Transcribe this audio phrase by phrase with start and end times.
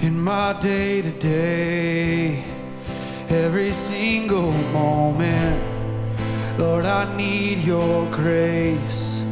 [0.00, 2.42] in my day to day,
[3.28, 5.60] every single moment.
[6.58, 9.24] Lord, I need your grace.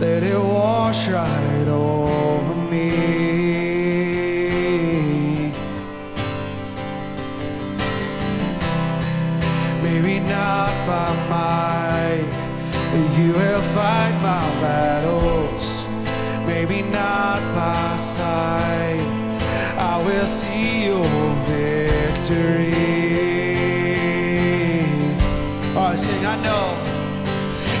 [0.00, 2.90] Let it wash right over me.
[9.82, 12.30] Maybe not by might,
[12.92, 15.86] but you will fight my battles.
[16.46, 19.09] Maybe not by sight
[20.00, 21.04] I will see your
[21.44, 22.72] victory.
[25.76, 26.74] All right, sing, I know.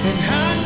[0.04, 0.59] And I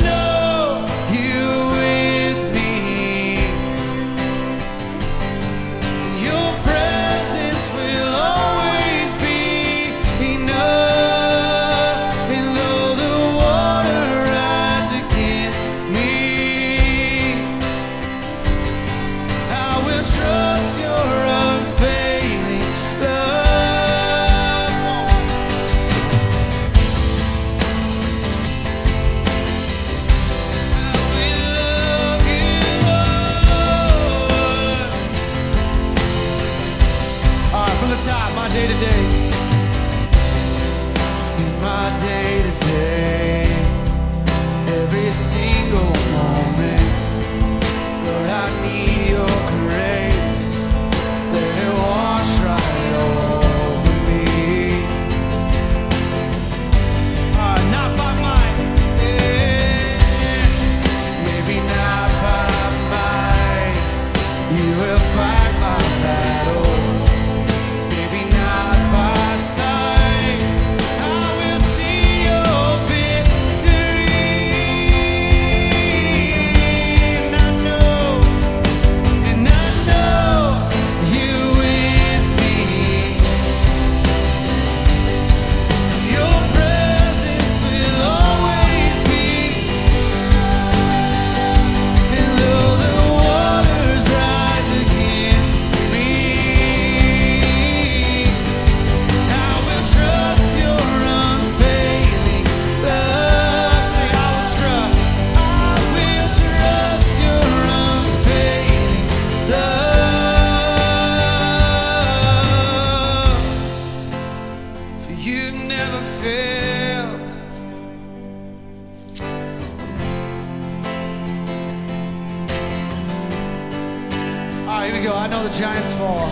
[125.59, 126.31] giants fall.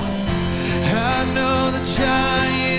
[0.95, 2.72] I know the giants.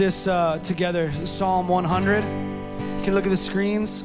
[0.00, 2.24] this uh, together Psalm 100.
[2.24, 4.02] You can look at the screens.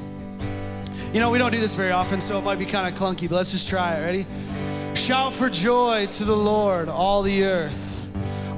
[1.13, 3.30] You know, we don't do this very often, so it might be kind of clunky,
[3.30, 4.01] but let's just try it.
[4.01, 4.25] Ready?
[4.94, 8.06] Shout for joy to the Lord, all the earth.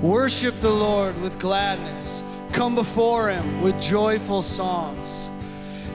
[0.02, 2.24] Worship the Lord with gladness.
[2.54, 5.30] Come before him with joyful songs.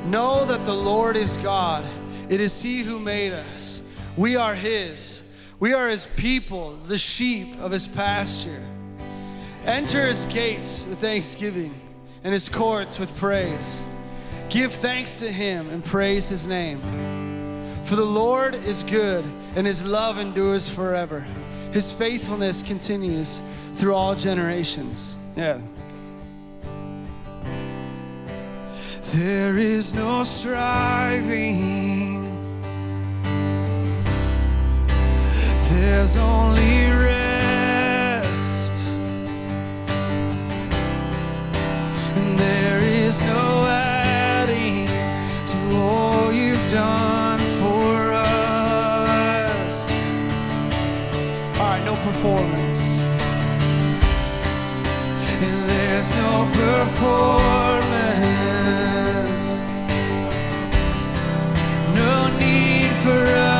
[0.04, 1.84] Know that the Lord is God.
[2.28, 3.82] It is he who made us.
[4.16, 5.24] We are his.
[5.58, 8.62] We are his people, the sheep of his pasture.
[9.64, 11.80] Enter his gates with thanksgiving
[12.24, 13.86] and his courts with praise.
[14.48, 16.80] Give thanks to him and praise his name.
[17.84, 19.24] For the Lord is good
[19.54, 21.20] and his love endures forever.
[21.72, 23.40] His faithfulness continues
[23.74, 25.16] through all generations.
[25.36, 25.60] Yeah.
[29.14, 32.24] There is no striving,
[35.68, 37.31] there's only rest.
[42.42, 44.86] there is no adding
[45.52, 49.76] to all you've done for us.
[51.58, 52.82] All right, no performance.
[55.32, 57.06] And there's no performance.
[62.00, 63.51] No need for us.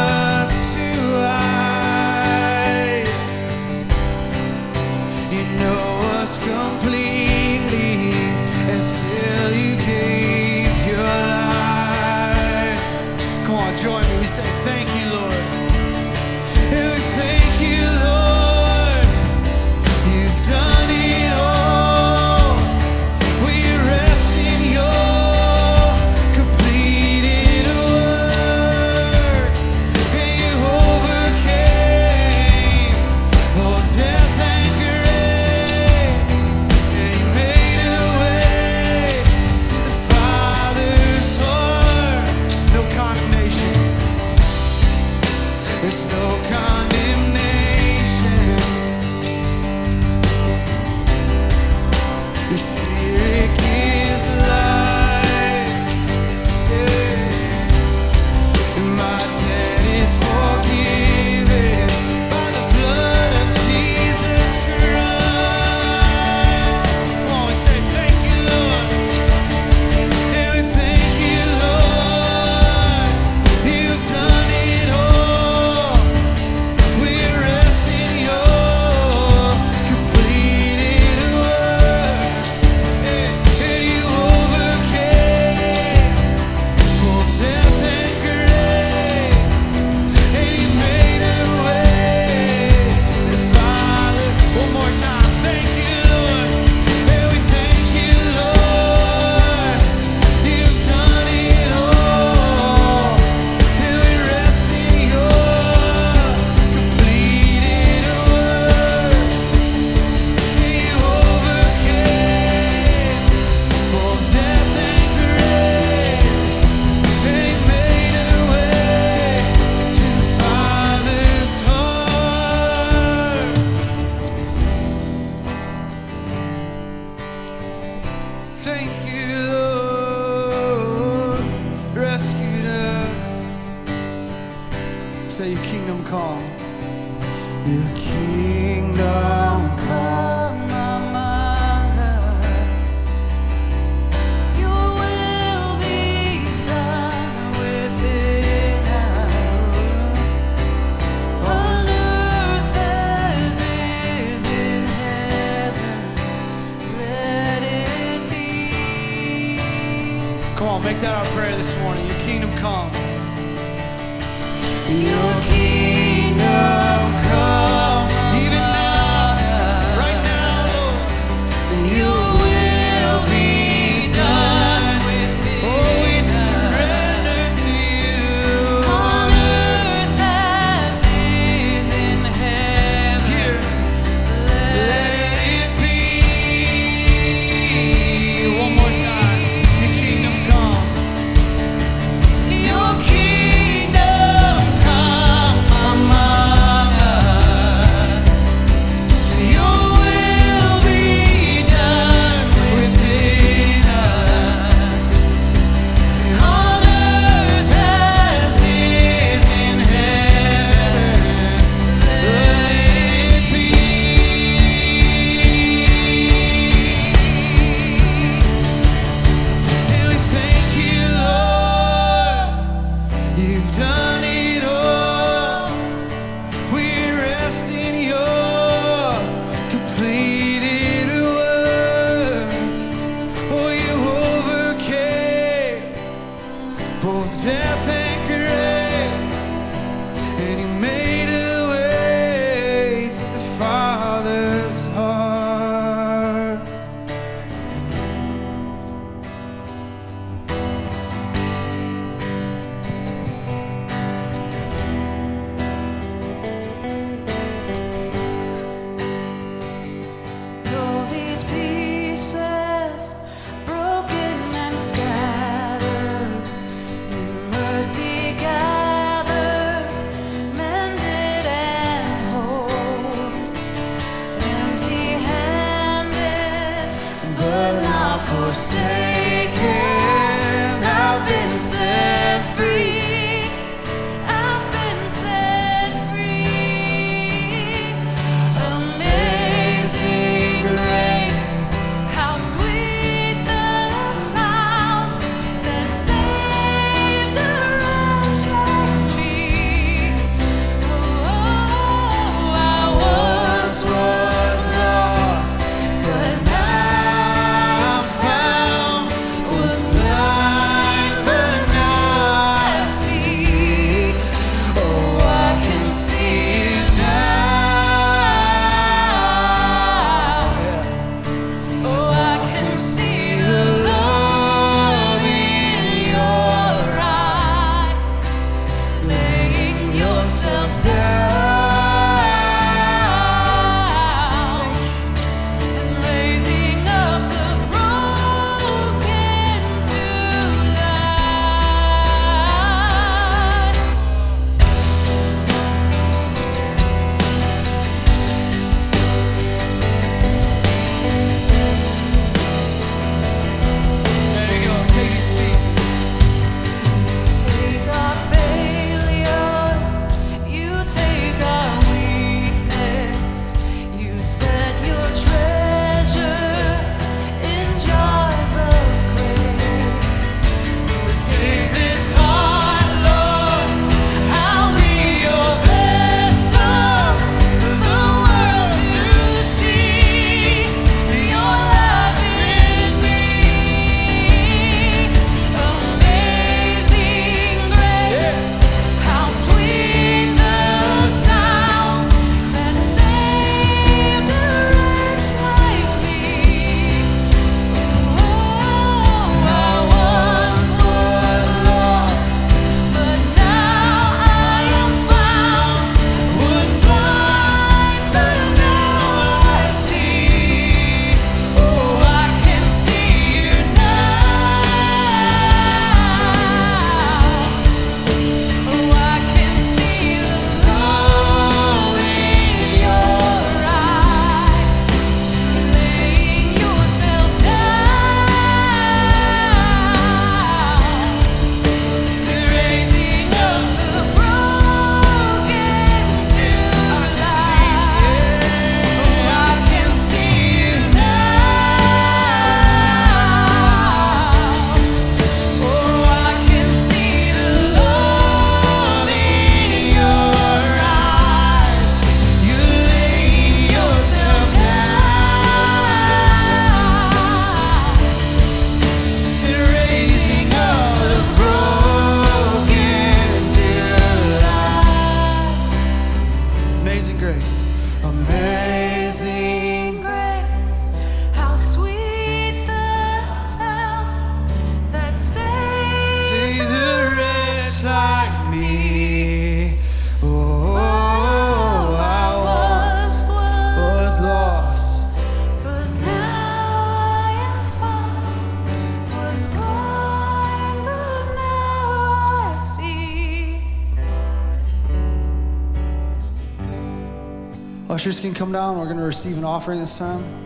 [498.42, 498.76] come down.
[498.76, 500.41] We're going to receive an offering this time.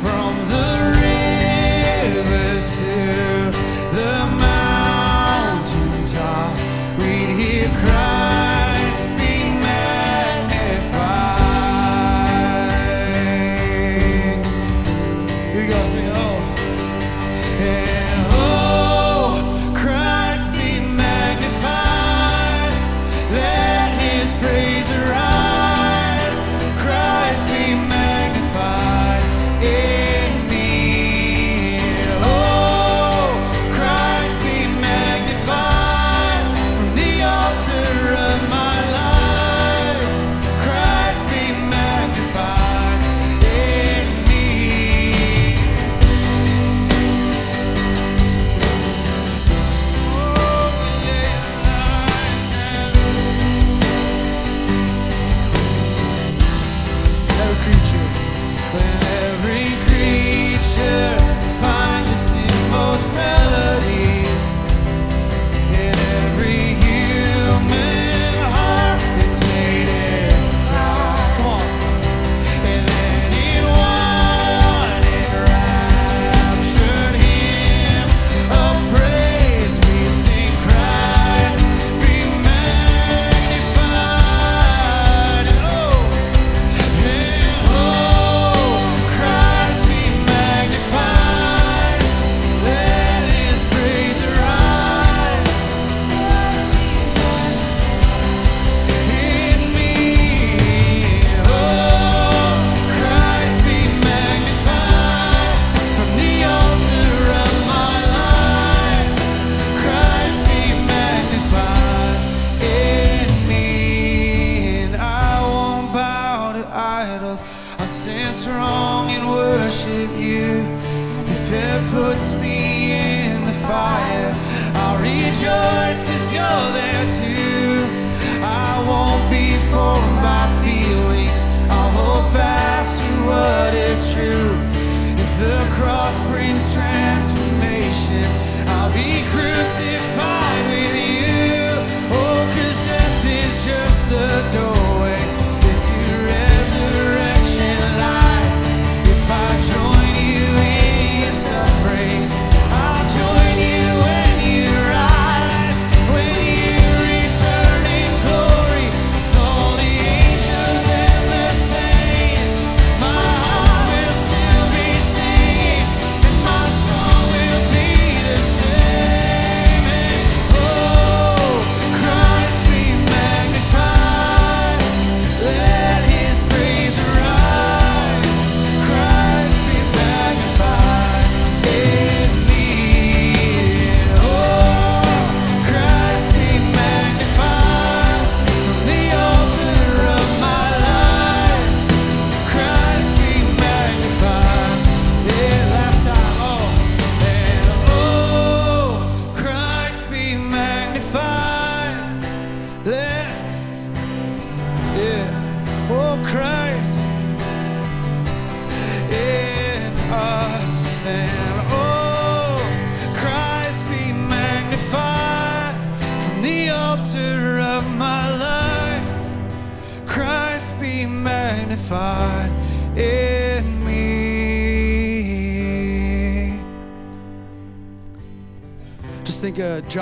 [0.00, 0.67] from the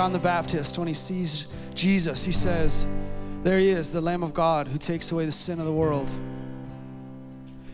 [0.07, 2.87] John the Baptist when he sees Jesus, he says,
[3.41, 6.09] There he is, the Lamb of God who takes away the sin of the world.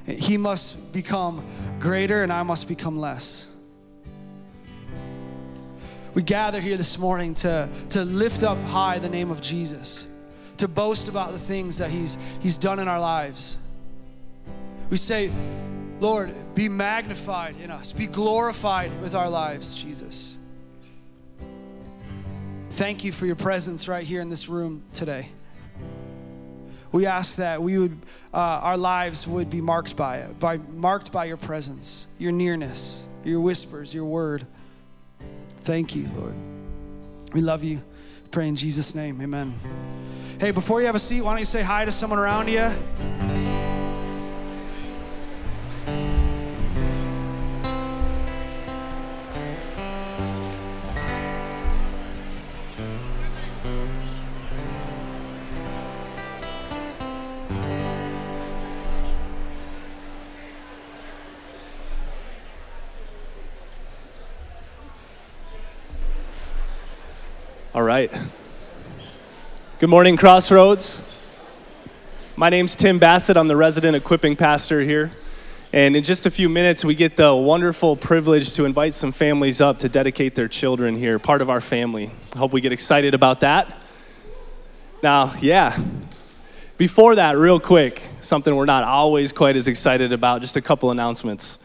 [0.07, 1.45] He must become
[1.79, 3.51] greater and I must become less.
[6.15, 10.07] We gather here this morning to, to lift up high the name of Jesus,
[10.57, 13.59] to boast about the things that he's, he's done in our lives.
[14.89, 15.31] We say,
[15.99, 20.32] Lord, be magnified in us, be glorified with our lives, Jesus.
[22.73, 25.27] Thank you for your presence right here in this room today.
[26.91, 27.99] We ask that we would,
[28.33, 33.05] uh, our lives would be marked by it, by marked by your presence, your nearness,
[33.23, 34.47] your whispers, your word.
[35.57, 36.33] Thank you, Lord.
[37.31, 37.83] We love you.
[38.31, 39.21] Pray in Jesus' name.
[39.21, 39.53] Amen.
[40.39, 42.71] Hey, before you have a seat, why don't you say hi to someone around you?
[67.75, 68.15] All right.
[69.79, 71.03] Good morning, Crossroads.
[72.35, 73.35] My name's Tim Bassett.
[73.35, 75.11] I'm the resident equipping pastor here.
[75.71, 79.59] And in just a few minutes, we get the wonderful privilege to invite some families
[79.59, 82.11] up to dedicate their children here, part of our family.
[82.35, 83.75] I hope we get excited about that.
[85.01, 85.75] Now, yeah,
[86.77, 90.91] before that, real quick, something we're not always quite as excited about, just a couple
[90.91, 91.57] announcements.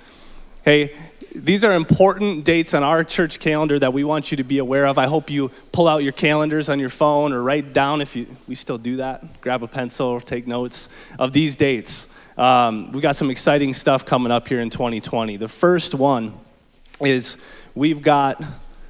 [0.64, 0.96] Hey,
[1.34, 4.86] these are important dates on our church calendar that we want you to be aware
[4.86, 4.98] of.
[4.98, 8.26] I hope you pull out your calendars on your phone or write down if you,
[8.46, 9.40] we still do that.
[9.40, 12.14] Grab a pencil, take notes of these dates.
[12.38, 15.36] Um, we've got some exciting stuff coming up here in 2020.
[15.36, 16.34] The first one
[17.00, 17.36] is
[17.74, 18.42] we've got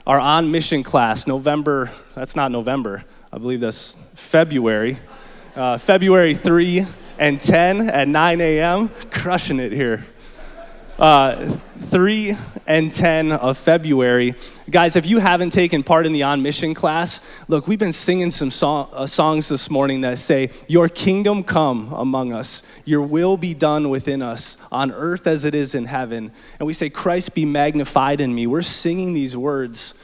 [0.06, 4.98] our on mission class, November, that's not November, I believe that's February.
[5.56, 6.84] Uh, February 3
[7.18, 8.90] and 10 at 9 a.m.
[9.10, 10.04] Crushing it here
[10.98, 14.34] uh, 3 and 10 of February.
[14.68, 18.30] Guys, if you haven't taken part in the On Mission class, look, we've been singing
[18.30, 23.36] some song, uh, songs this morning that say, Your kingdom come among us, your will
[23.36, 26.32] be done within us, on earth as it is in heaven.
[26.58, 28.46] And we say, Christ be magnified in me.
[28.46, 29.94] We're singing these words.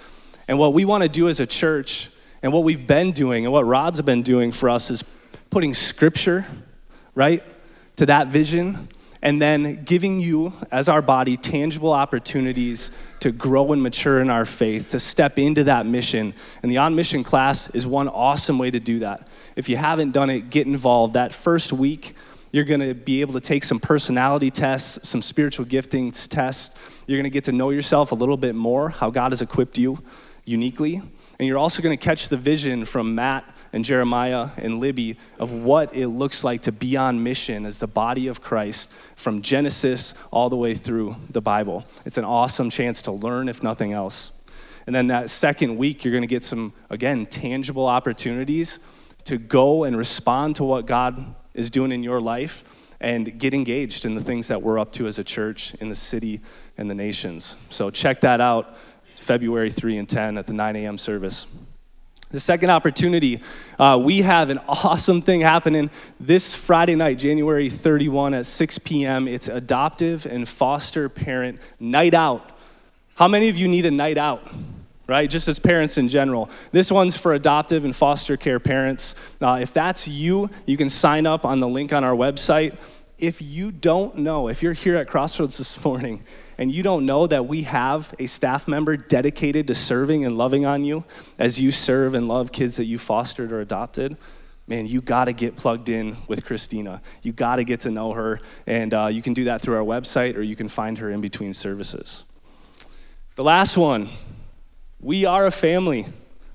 [0.47, 2.11] And what we want to do as a church,
[2.43, 5.03] and what we've been doing, and what Rod's been doing for us, is
[5.51, 6.47] putting scripture,
[7.15, 7.43] right,
[7.97, 8.89] to that vision
[9.25, 14.45] and then giving you, as our body, tangible opportunities to grow and mature in our
[14.45, 16.35] faith, to step into that mission.
[16.63, 19.27] And the On Mission class is one awesome way to do that.
[19.57, 21.15] If you haven't done it, get involved.
[21.15, 22.15] That first week,
[22.53, 27.03] you're going to be able to take some personality tests, some spiritual giftings tests.
[27.07, 29.79] You're going to get to know yourself a little bit more, how God has equipped
[29.79, 30.03] you
[30.45, 30.97] uniquely.
[30.97, 35.51] And you're also going to catch the vision from Matt and Jeremiah and Libby of
[35.51, 40.15] what it looks like to be on mission as the body of Christ from Genesis
[40.31, 41.85] all the way through the Bible.
[42.07, 44.31] It's an awesome chance to learn, if nothing else.
[44.87, 48.79] And then that second week, you're going to get some, again, tangible opportunities
[49.25, 54.05] to go and respond to what God is doing in your life and get engaged
[54.05, 56.41] in the things that we're up to as a church in the city
[56.79, 57.57] and the nations.
[57.71, 58.77] So check that out
[59.17, 60.97] February 3 and 10 at the 9 a.m.
[60.97, 61.49] service.
[62.35, 63.39] The second opportunity,
[63.79, 69.29] uh, we have an awesome thing happening this Friday night, January 31 at 6 p.m.
[69.29, 72.51] It's Adoptive and Foster Parent Night Out.
[73.15, 74.43] How many of you need a night out?
[75.07, 76.51] Right, just as parents in general.
[76.73, 79.37] This one's for adoptive and foster care parents.
[79.41, 82.73] Uh, if that's you, you can sign up on the link on our website.
[83.19, 86.25] If you don't know, if you're here at Crossroads this morning
[86.59, 90.67] and you don't know that we have a staff member dedicated to serving and loving
[90.67, 91.05] on you
[91.39, 94.17] as you serve and love kids that you fostered or adopted,
[94.67, 97.03] man, you got to get plugged in with Christina.
[97.23, 99.85] You got to get to know her, and uh, you can do that through our
[99.85, 102.25] website or you can find her in between services.
[103.37, 104.09] The last one
[105.01, 106.07] we are a family,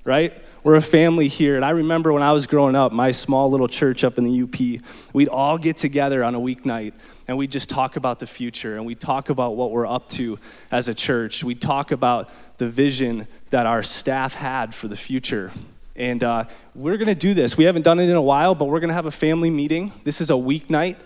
[0.04, 0.36] right?
[0.62, 1.56] We're a family here.
[1.56, 4.42] And I remember when I was growing up, my small little church up in the
[4.42, 4.82] UP,
[5.14, 6.92] we'd all get together on a weeknight
[7.26, 10.38] and we'd just talk about the future and we talk about what we're up to
[10.70, 11.42] as a church.
[11.42, 15.50] We talk about the vision that our staff had for the future.
[15.96, 16.44] And uh,
[16.74, 17.56] we're going to do this.
[17.56, 19.92] We haven't done it in a while, but we're going to have a family meeting.
[20.04, 20.96] This is a weeknight.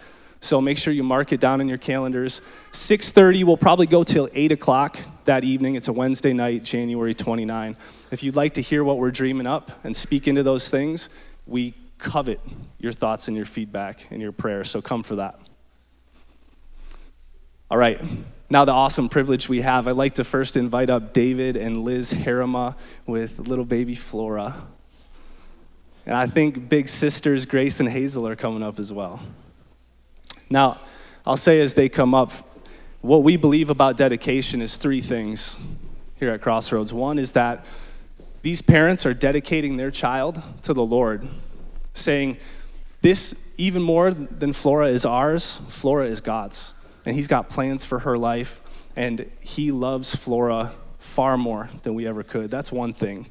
[0.40, 2.42] So make sure you mark it down in your calendars.
[2.72, 5.74] 6:30 will probably go till 8 o'clock that evening.
[5.74, 7.76] It's a Wednesday night, January 29.
[8.14, 11.08] If you'd like to hear what we're dreaming up and speak into those things,
[11.48, 12.38] we covet
[12.78, 14.70] your thoughts and your feedback and your prayers.
[14.70, 15.36] So come for that.
[17.72, 18.00] All right.
[18.48, 22.12] Now, the awesome privilege we have, I'd like to first invite up David and Liz
[22.12, 24.62] Harima with little baby Flora.
[26.06, 29.20] And I think big sisters Grace and Hazel are coming up as well.
[30.48, 30.78] Now,
[31.26, 32.30] I'll say as they come up,
[33.00, 35.56] what we believe about dedication is three things
[36.20, 36.94] here at Crossroads.
[36.94, 37.66] One is that
[38.44, 41.26] these parents are dedicating their child to the Lord,
[41.94, 42.36] saying,
[43.00, 46.74] This, even more than Flora is ours, Flora is God's.
[47.06, 52.06] And He's got plans for her life, and He loves Flora far more than we
[52.06, 52.50] ever could.
[52.50, 53.30] That's one thing.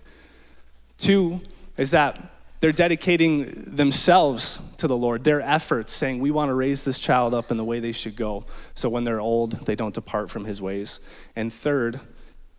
[0.98, 1.42] Two
[1.78, 2.20] is that
[2.60, 7.36] they're dedicating themselves to the Lord, their efforts, saying, We want to raise this child
[7.36, 10.46] up in the way they should go, so when they're old, they don't depart from
[10.46, 11.02] His ways.
[11.36, 12.00] And third,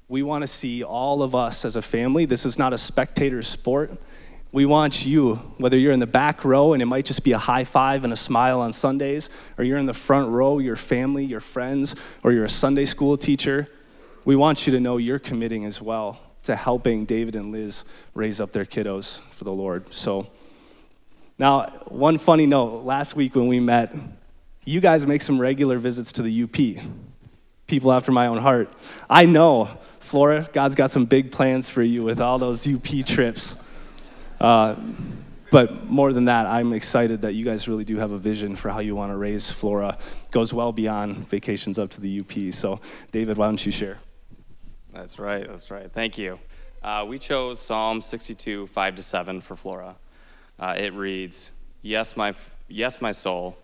[0.08, 2.24] we want to see all of us as a family.
[2.24, 3.92] This is not a spectator sport.
[4.52, 7.38] We want you, whether you're in the back row and it might just be a
[7.38, 11.24] high five and a smile on Sundays, or you're in the front row, your family,
[11.24, 13.66] your friends, or you're a Sunday school teacher,
[14.24, 18.40] we want you to know you're committing as well to helping David and Liz raise
[18.40, 19.92] up their kiddos for the Lord.
[19.92, 20.30] So,
[21.38, 23.92] now, one funny note last week when we met,
[24.64, 26.84] you guys make some regular visits to the UP,
[27.66, 28.70] people after my own heart.
[29.10, 29.68] I know,
[30.04, 33.58] Flora, God's got some big plans for you with all those UP trips.
[34.38, 34.76] Uh,
[35.50, 38.68] but more than that, I'm excited that you guys really do have a vision for
[38.68, 39.96] how you want to raise Flora.
[40.22, 42.52] It goes well beyond vacations up to the UP.
[42.52, 42.80] So,
[43.12, 43.96] David, why don't you share?
[44.92, 45.48] That's right.
[45.48, 45.90] That's right.
[45.90, 46.38] Thank you.
[46.82, 49.96] Uh, we chose Psalm 62, 5 to 7 for Flora.
[50.58, 52.34] Uh, it reads, yes my,
[52.68, 53.56] yes, my soul,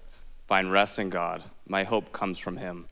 [0.47, 1.43] find rest in God.
[1.69, 2.87] My hope comes from him.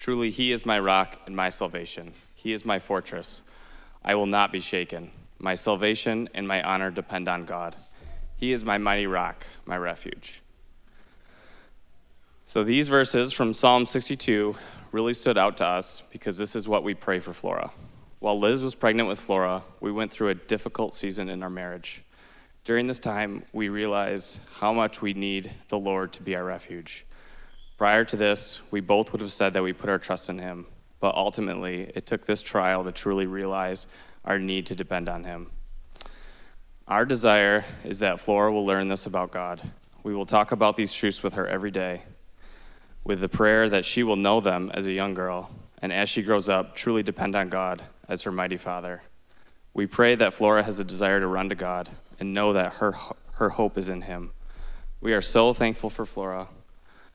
[0.00, 2.10] Truly, he is my rock and my salvation.
[2.38, 3.42] He is my fortress.
[4.04, 5.10] I will not be shaken.
[5.40, 7.74] My salvation and my honor depend on God.
[8.36, 10.40] He is my mighty rock, my refuge.
[12.44, 14.54] So, these verses from Psalm 62
[14.92, 17.72] really stood out to us because this is what we pray for Flora.
[18.20, 22.04] While Liz was pregnant with Flora, we went through a difficult season in our marriage.
[22.62, 27.04] During this time, we realized how much we need the Lord to be our refuge.
[27.78, 30.66] Prior to this, we both would have said that we put our trust in Him,
[31.00, 33.86] but ultimately, it took this trial to truly realize
[34.24, 35.50] our need to depend on Him.
[36.86, 39.60] Our desire is that Flora will learn this about God.
[40.02, 42.02] We will talk about these truths with her every day,
[43.04, 45.50] with the prayer that she will know them as a young girl,
[45.82, 49.02] and as she grows up, truly depend on God as her mighty Father.
[49.74, 52.94] We pray that Flora has a desire to run to God and know that her,
[53.34, 54.32] her hope is in Him.
[55.00, 56.48] We are so thankful for Flora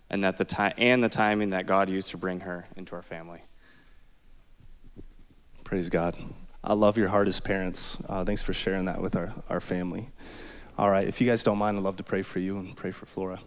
[0.09, 3.01] and, that the ti- and the timing that God used to bring her into our
[3.01, 3.41] family.
[5.73, 6.15] Praise God.
[6.63, 7.97] I love your heart as parents.
[8.07, 10.07] Uh, thanks for sharing that with our, our family.
[10.77, 12.91] All right, if you guys don't mind, I'd love to pray for you and pray
[12.91, 13.39] for Flora.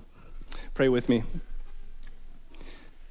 [0.74, 1.22] Pray with me.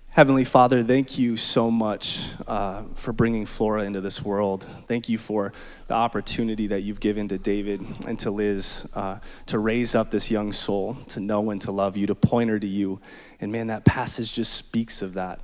[0.09, 4.65] Heavenly Father, thank you so much uh, for bringing Flora into this world.
[4.65, 5.53] Thank you for
[5.87, 10.29] the opportunity that you've given to David and to Liz uh, to raise up this
[10.29, 12.99] young soul, to know and to love you, to point her to you.
[13.39, 15.39] And man, that passage just speaks of that.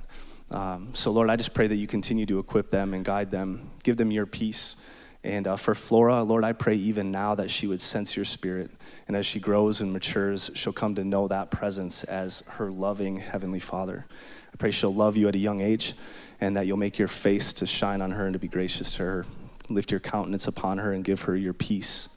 [0.52, 3.70] Um, so, Lord, I just pray that you continue to equip them and guide them,
[3.82, 4.76] give them your peace.
[5.24, 8.70] And uh, for Flora, Lord, I pray even now that she would sense your spirit.
[9.06, 13.16] And as she grows and matures, she'll come to know that presence as her loving
[13.16, 14.06] Heavenly Father.
[14.52, 15.94] I pray she'll love you at a young age
[16.40, 19.02] and that you'll make your face to shine on her and to be gracious to
[19.04, 19.26] her.
[19.70, 22.08] Lift your countenance upon her and give her your peace.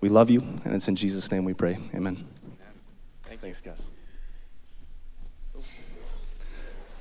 [0.00, 1.78] We love you, and it's in Jesus' name we pray.
[1.94, 2.26] Amen.
[3.40, 3.91] Thanks, guys.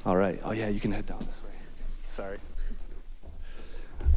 [0.05, 0.39] All right.
[0.43, 1.51] Oh, yeah, you can head down this way.
[2.07, 2.37] Sorry.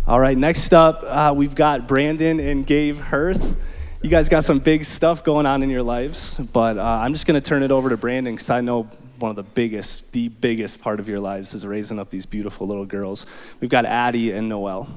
[0.07, 4.01] All right, next up, uh, we've got Brandon and Gabe Hirth.
[4.03, 7.27] You guys got some big stuff going on in your lives, but uh, I'm just
[7.27, 8.83] going to turn it over to Brandon because I know
[9.19, 12.67] one of the biggest, the biggest part of your lives is raising up these beautiful
[12.67, 13.25] little girls.
[13.61, 14.89] We've got Addie and Noelle.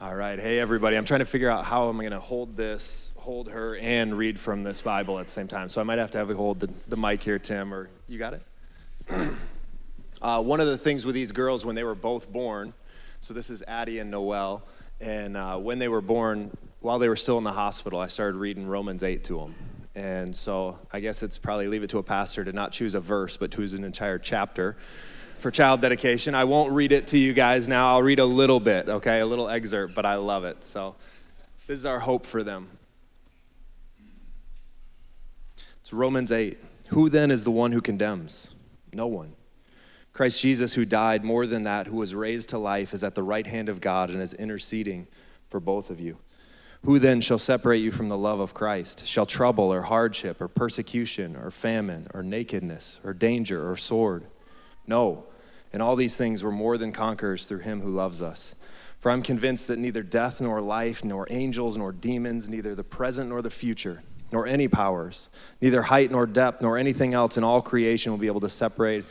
[0.00, 0.38] All right.
[0.38, 0.96] Hey, everybody.
[0.96, 4.38] I'm trying to figure out how I'm going to hold this, hold her, and read
[4.38, 5.68] from this Bible at the same time.
[5.68, 8.18] So I might have to have you hold the, the mic here, Tim, or you
[8.18, 8.42] got it?
[10.22, 12.74] uh, one of the things with these girls when they were both born,
[13.20, 14.64] so this is Addie and Noel,
[15.00, 18.36] and uh, when they were born, while they were still in the hospital, I started
[18.36, 19.54] reading Romans 8 to them.
[19.94, 23.00] And so I guess it's probably leave it to a pastor to not choose a
[23.00, 24.76] verse, but choose an entire chapter
[25.38, 26.34] for child dedication.
[26.34, 27.88] I won't read it to you guys now.
[27.88, 29.20] I'll read a little bit, okay?
[29.20, 30.64] A little excerpt, but I love it.
[30.64, 30.96] So
[31.66, 32.68] this is our hope for them.
[35.80, 36.58] It's Romans 8.
[36.88, 38.55] Who then is the one who condemns?
[38.96, 39.34] No one.
[40.14, 43.22] Christ Jesus, who died, more than that, who was raised to life, is at the
[43.22, 45.06] right hand of God and is interceding
[45.50, 46.16] for both of you.
[46.84, 49.06] Who then shall separate you from the love of Christ?
[49.06, 54.24] Shall trouble or hardship or persecution or famine or nakedness or danger or sword?
[54.86, 55.26] No.
[55.72, 58.54] In all these things we're more than conquerors through him who loves us.
[58.98, 63.28] For I'm convinced that neither death nor life, nor angels nor demons, neither the present
[63.28, 67.60] nor the future, nor any powers, neither height nor depth, nor anything else in all
[67.60, 69.04] creation will be able to separate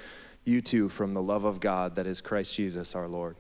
[0.43, 3.38] you two from the love of God that is Christ Jesus our Lord.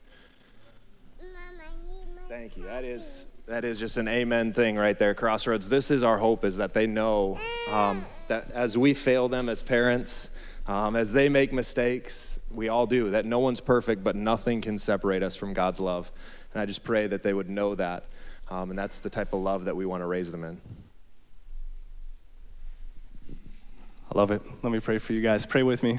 [2.27, 2.63] Thank you.
[2.63, 5.69] That is that is just an amen thing right there, Crossroads.
[5.69, 7.39] This is our hope: is that they know
[7.71, 10.31] um, that as we fail them as parents,
[10.67, 13.11] um, as they make mistakes, we all do.
[13.11, 16.11] That no one's perfect, but nothing can separate us from God's love.
[16.53, 18.05] And I just pray that they would know that,
[18.49, 20.59] um, and that's the type of love that we want to raise them in.
[24.15, 24.41] Love it.
[24.63, 25.45] Let me pray for you guys.
[25.45, 25.97] Pray with me.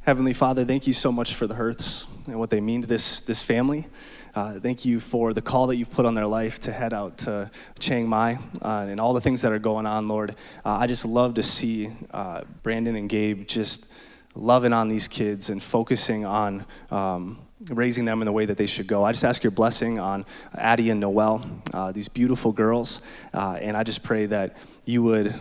[0.00, 3.22] Heavenly Father, thank you so much for the hurts and what they mean to this,
[3.22, 3.86] this family.
[4.34, 7.16] Uh, thank you for the call that you've put on their life to head out
[7.16, 10.32] to Chiang Mai uh, and all the things that are going on, Lord.
[10.66, 13.90] Uh, I just love to see uh, Brandon and Gabe just
[14.34, 17.38] loving on these kids and focusing on um,
[17.70, 19.02] raising them in the way that they should go.
[19.02, 23.00] I just ask your blessing on Addie and Noel, uh, these beautiful girls,
[23.32, 25.34] uh, and I just pray that you would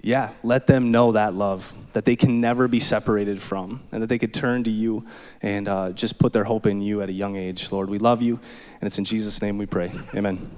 [0.00, 4.08] yeah, let them know that love that they can never be separated from, and that
[4.08, 5.06] they could turn to you
[5.40, 7.70] and uh, just put their hope in you at a young age.
[7.70, 8.40] Lord, we love you,
[8.80, 9.92] and it's in Jesus' name we pray.
[10.16, 10.50] Amen.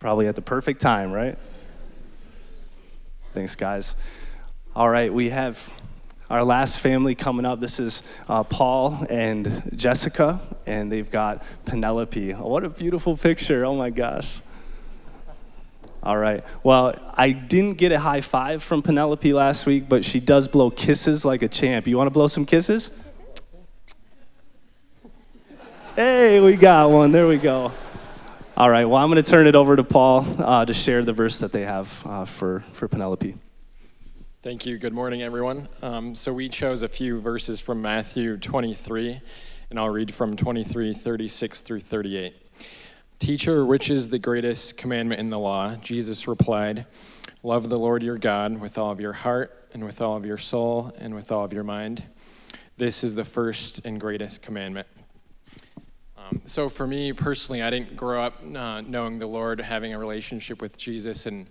[0.00, 1.36] Probably at the perfect time, right?
[3.32, 3.94] Thanks, guys.
[4.74, 5.72] All right, we have
[6.30, 7.60] our last family coming up.
[7.60, 12.32] This is uh, Paul and Jessica, and they've got Penelope.
[12.32, 13.64] What a beautiful picture!
[13.64, 14.40] Oh my gosh.
[16.02, 16.44] All right.
[16.64, 20.70] Well, I didn't get a high five from Penelope last week, but she does blow
[20.70, 21.86] kisses like a champ.
[21.86, 23.02] You want to blow some kisses?
[25.94, 27.12] Hey, we got one.
[27.12, 27.72] There we go.
[28.56, 28.84] All right.
[28.84, 31.52] Well, I'm going to turn it over to Paul uh, to share the verse that
[31.52, 33.36] they have uh, for, for Penelope.
[34.42, 34.78] Thank you.
[34.78, 35.68] Good morning, everyone.
[35.82, 39.20] Um, so, we chose a few verses from Matthew 23,
[39.70, 42.34] and I'll read from 23, 36 through 38.
[43.22, 45.76] Teacher, which is the greatest commandment in the law?
[45.76, 46.86] Jesus replied,
[47.44, 50.38] Love the Lord your God with all of your heart, and with all of your
[50.38, 52.02] soul, and with all of your mind.
[52.78, 54.88] This is the first and greatest commandment.
[56.18, 60.00] Um, so, for me personally, I didn't grow up uh, knowing the Lord, having a
[60.00, 61.46] relationship with Jesus, and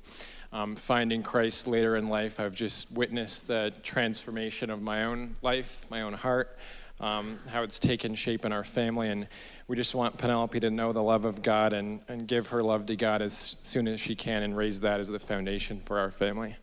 [0.52, 2.42] um, finding Christ later in life.
[2.42, 6.58] I've just witnessed the transformation of my own life, my own heart,
[7.00, 9.08] um, how it's taken shape in our family.
[9.08, 9.28] And
[9.72, 12.88] we just want Penelope to know the love of God and, and give her love
[12.88, 16.12] to God as soon as she can and raise that as the foundation for our
[16.12, 16.58] family.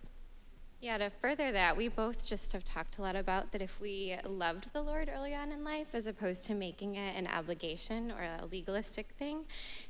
[0.82, 4.14] Yeah, to further that, we both just have talked a lot about that if we
[4.28, 8.24] loved the Lord early on in life, as opposed to making it an obligation or
[8.24, 9.46] a legalistic thing,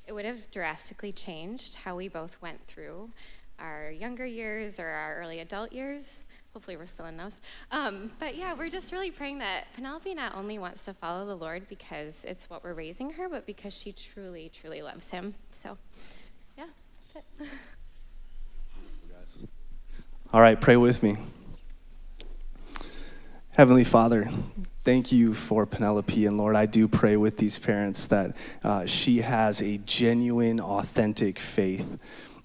[0.07, 3.11] it would have drastically changed how we both went through
[3.59, 6.22] our younger years or our early adult years.
[6.54, 7.40] Hopefully, we're still in those.
[7.70, 11.37] Um, but yeah, we're just really praying that Penelope not only wants to follow the
[11.37, 15.34] Lord because it's what we're raising her, but because she truly, truly loves Him.
[15.50, 15.76] So,
[16.56, 16.64] yeah,
[17.14, 17.48] that's it.
[20.32, 21.16] All right, pray with me.
[23.58, 24.30] Heavenly Father,
[24.82, 26.26] thank you for Penelope.
[26.26, 31.38] And Lord, I do pray with these parents that uh, she has a genuine, authentic
[31.38, 31.98] faith.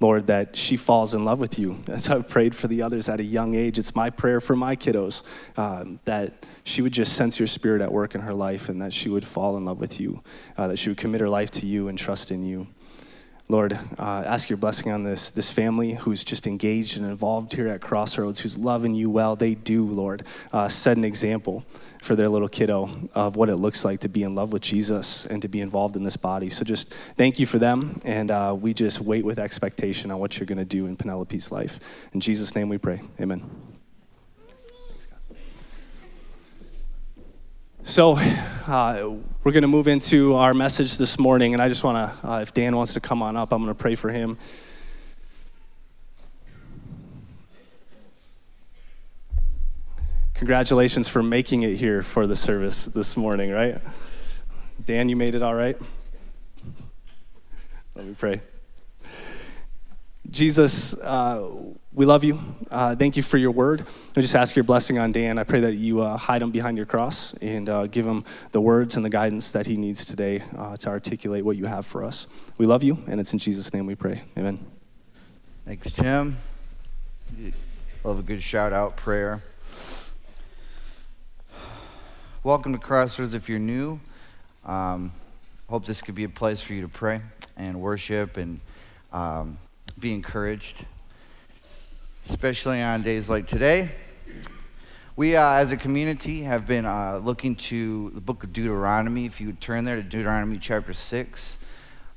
[0.04, 1.82] Lord, that she falls in love with you.
[1.88, 4.76] As I've prayed for the others at a young age, it's my prayer for my
[4.76, 5.24] kiddos
[5.58, 8.92] um, that she would just sense your spirit at work in her life and that
[8.92, 10.22] she would fall in love with you,
[10.58, 12.68] uh, that she would commit her life to you and trust in you.
[13.48, 17.70] Lord, uh, ask your blessing on this, this family who's just engaged and involved here
[17.70, 19.38] at Crossroads, who's loving you well.
[19.38, 21.64] They do, Lord, uh, set an example
[22.04, 25.26] for their little kiddo of what it looks like to be in love with Jesus
[25.26, 26.50] and to be involved in this body.
[26.50, 30.38] So just thank you for them, and uh, we just wait with expectation on what
[30.38, 31.80] you're going to do in Penelope's life.
[32.14, 33.02] In Jesus' name we pray.
[33.22, 33.50] Amen.
[37.86, 39.14] So, uh,
[39.44, 42.40] we're going to move into our message this morning, and I just want to, uh,
[42.40, 44.38] if Dan wants to come on up, I'm going to pray for him.
[50.44, 53.78] Congratulations for making it here for the service this morning, right?
[54.84, 55.78] Dan, you made it all right?
[57.96, 58.42] Let me pray.
[60.30, 61.50] Jesus, uh,
[61.94, 62.40] we love you.
[62.70, 63.86] Uh, thank you for your word.
[64.18, 65.40] I just ask your blessing on Dan.
[65.40, 68.60] I pray that you uh, hide him behind your cross and uh, give him the
[68.60, 72.04] words and the guidance that he needs today uh, to articulate what you have for
[72.04, 72.28] us.
[72.58, 74.22] We love you, and it's in Jesus' name we pray.
[74.38, 74.60] Amen.
[75.64, 76.36] Thanks, Tim.
[78.04, 79.42] Love a good shout out prayer.
[82.46, 84.02] Welcome to Crossroads if you're new.
[84.66, 85.14] Um,
[85.70, 87.22] hope this could be a place for you to pray
[87.56, 88.60] and worship and
[89.14, 89.58] um,
[89.98, 90.86] be encouraged,
[92.28, 93.92] especially on days like today.
[95.16, 99.26] We, uh, as a community, have been uh, looking to the book of Deuteronomy.
[99.26, 101.58] If you would turn there to Deuteronomy chapter 6,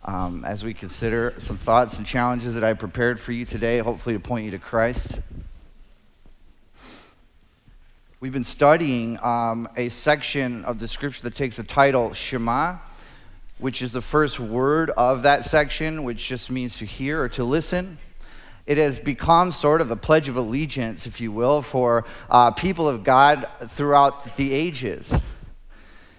[0.06, 4.16] um, as we consider some thoughts and challenges that I prepared for you today, hopefully
[4.16, 5.20] to point you to Christ.
[8.18, 12.76] We've been studying um, a section of the scripture that takes the title Shema,
[13.58, 17.44] which is the first word of that section, which just means to hear or to
[17.44, 17.98] listen.
[18.64, 22.88] It has become sort of the pledge of allegiance, if you will, for uh, people
[22.88, 25.12] of God throughout the ages.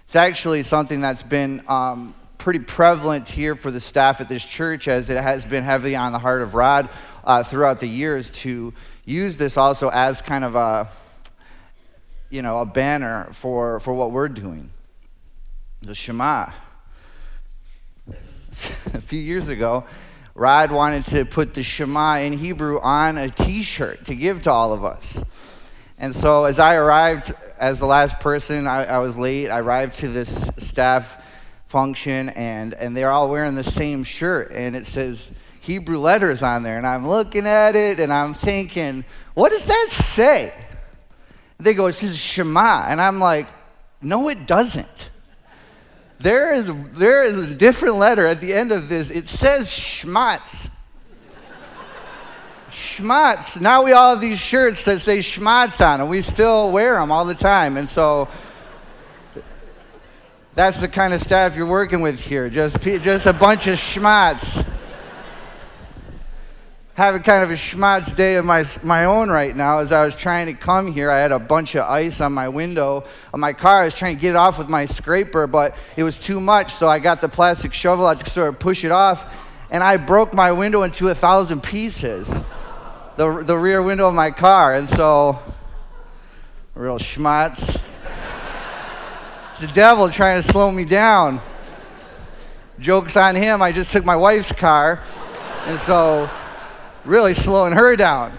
[0.04, 4.86] It's actually something that's been um, pretty prevalent here for the staff at this church,
[4.86, 6.88] as it has been heavily on the heart of Rod
[7.24, 8.72] uh, throughout the years to
[9.04, 10.88] use this also as kind of a,
[12.30, 14.70] you know, a banner for, for what we're doing.
[15.82, 16.50] The Shema.
[18.10, 19.84] a few years ago,
[20.34, 24.50] Rod wanted to put the Shema in Hebrew on a t shirt to give to
[24.50, 25.22] all of us.
[25.98, 29.48] And so, as I arrived as the last person, I, I, was late.
[29.48, 31.24] I arrived to this staff
[31.66, 36.62] function, and, and they're all wearing the same shirt, and it says Hebrew letters on
[36.62, 36.78] there.
[36.78, 39.04] And I'm looking at it, and I'm thinking,
[39.34, 40.52] what does that say?
[41.60, 42.86] They go, it says Shema.
[42.88, 43.48] And I'm like,
[44.00, 45.10] no, it doesn't.
[46.20, 49.10] There is, there is a different letter at the end of this.
[49.10, 50.70] It says schmatz.
[52.70, 53.60] schmatz.
[53.60, 56.08] Now we all have these shirts that say schmatz on them.
[56.08, 57.76] We still wear them all the time.
[57.76, 58.28] And so
[60.54, 62.50] that's the kind of staff you're working with here.
[62.50, 64.64] Just, just a bunch of schmatz
[66.98, 70.16] having kind of a schmatz day of my, my own right now as I was
[70.16, 71.12] trying to come here.
[71.12, 73.82] I had a bunch of ice on my window of my car.
[73.82, 76.74] I was trying to get it off with my scraper, but it was too much,
[76.74, 79.32] so I got the plastic shovel out to sort of push it off,
[79.70, 82.36] and I broke my window into a thousand pieces,
[83.16, 84.74] the, the rear window of my car.
[84.74, 85.38] And so,
[86.74, 87.80] real schmatz.
[89.50, 91.40] it's the devil trying to slow me down.
[92.80, 93.62] Joke's on him.
[93.62, 95.00] I just took my wife's car,
[95.66, 96.28] and so
[97.04, 98.32] really slowing her down.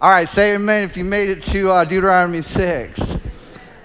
[0.00, 3.16] All right, say amen if you made it to uh, Deuteronomy 6.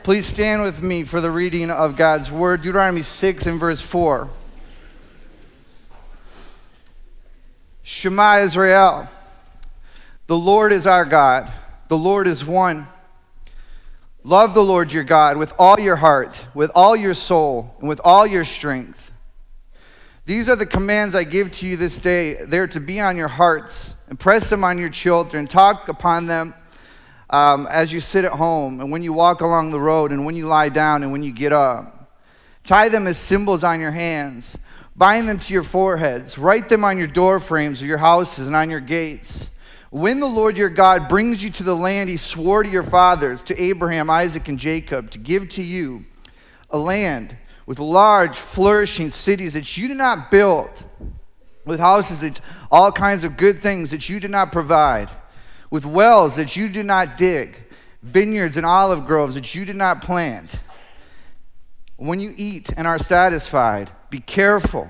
[0.03, 2.61] Please stand with me for the reading of God's word.
[2.61, 4.27] Deuteronomy 6 and verse 4.
[7.83, 9.07] Shema Israel.
[10.27, 11.51] The Lord is our God.
[11.87, 12.87] The Lord is one.
[14.23, 18.01] Love the Lord your God with all your heart, with all your soul, and with
[18.03, 19.08] all your strength.
[20.29, 22.35] These are the commands I give to you this day.
[22.35, 23.95] They're to be on your hearts.
[24.11, 25.47] Impress them on your children.
[25.47, 26.53] Talk upon them
[27.31, 30.35] um, as you sit at home, and when you walk along the road, and when
[30.35, 32.11] you lie down, and when you get up.
[32.63, 34.55] Tie them as symbols on your hands.
[34.95, 36.37] Bind them to your foreheads.
[36.37, 39.49] Write them on your door frames of your houses and on your gates.
[39.89, 43.43] When the Lord your God brings you to the land he swore to your fathers,
[43.45, 46.05] to Abraham, Isaac, and Jacob, to give to you,
[46.69, 47.35] a land
[47.69, 50.83] with large, flourishing cities that you did not build,
[51.65, 52.41] with houses that
[52.71, 55.07] all kinds of good things that you did not provide,
[55.69, 57.55] with wells that you did not dig,
[58.01, 60.59] vineyards and olive groves that you did not plant.
[61.97, 64.89] When you eat and are satisfied, be careful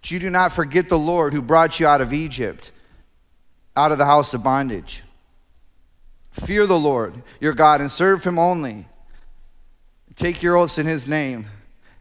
[0.00, 2.70] that you do not forget the Lord who brought you out of Egypt,
[3.76, 5.02] out of the house of bondage.
[6.30, 8.86] Fear the Lord your God and serve him only.
[10.14, 11.48] Take your oaths in his name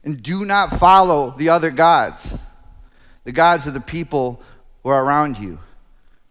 [0.07, 2.37] and do not follow the other gods,
[3.25, 4.41] the gods of the people
[4.81, 5.59] who are around you.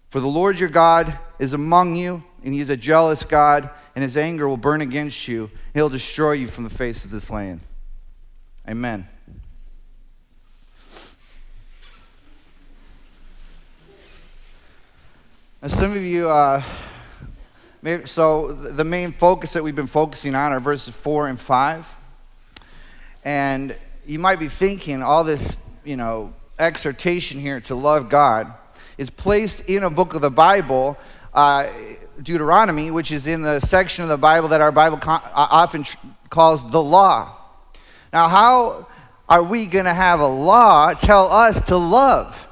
[0.08, 4.02] For the Lord your God is among you, and he is a jealous God, and
[4.02, 5.50] his anger will burn against you.
[5.74, 7.60] He'll destroy you from the face of this land.
[8.66, 9.06] Amen.
[15.60, 16.62] Now, some of you, uh,
[18.06, 21.95] so the main focus that we've been focusing on are verses 4 and 5.
[23.26, 28.54] And you might be thinking all this, you know, exhortation here to love God
[28.98, 30.96] is placed in a book of the Bible,
[31.34, 31.66] uh,
[32.22, 35.82] Deuteronomy, which is in the section of the Bible that our Bible con- uh, often
[35.82, 35.96] tr-
[36.30, 37.36] calls the law.
[38.12, 38.86] Now, how
[39.28, 42.46] are we going to have a law tell us to love?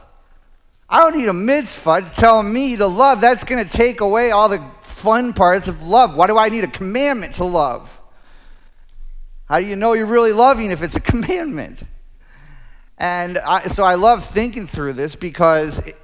[0.88, 3.20] I don't need a mitzvah to tell me to love.
[3.20, 6.16] That's going to take away all the fun parts of love.
[6.16, 7.93] Why do I need a commandment to love?
[9.48, 11.82] How do you know you're really loving if it's a commandment?
[12.96, 16.00] And I, so I love thinking through this because it-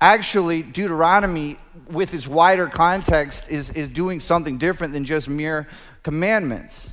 [0.00, 1.58] actually Deuteronomy,
[1.90, 5.68] with its wider context, is, is doing something different than just mere
[6.02, 6.90] commandments.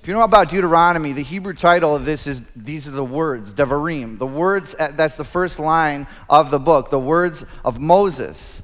[0.00, 3.52] If you know about Deuteronomy, the Hebrew title of this is these are the words,
[3.52, 4.18] Devarim.
[4.18, 8.62] The words, uh, that's the first line of the book, the words of Moses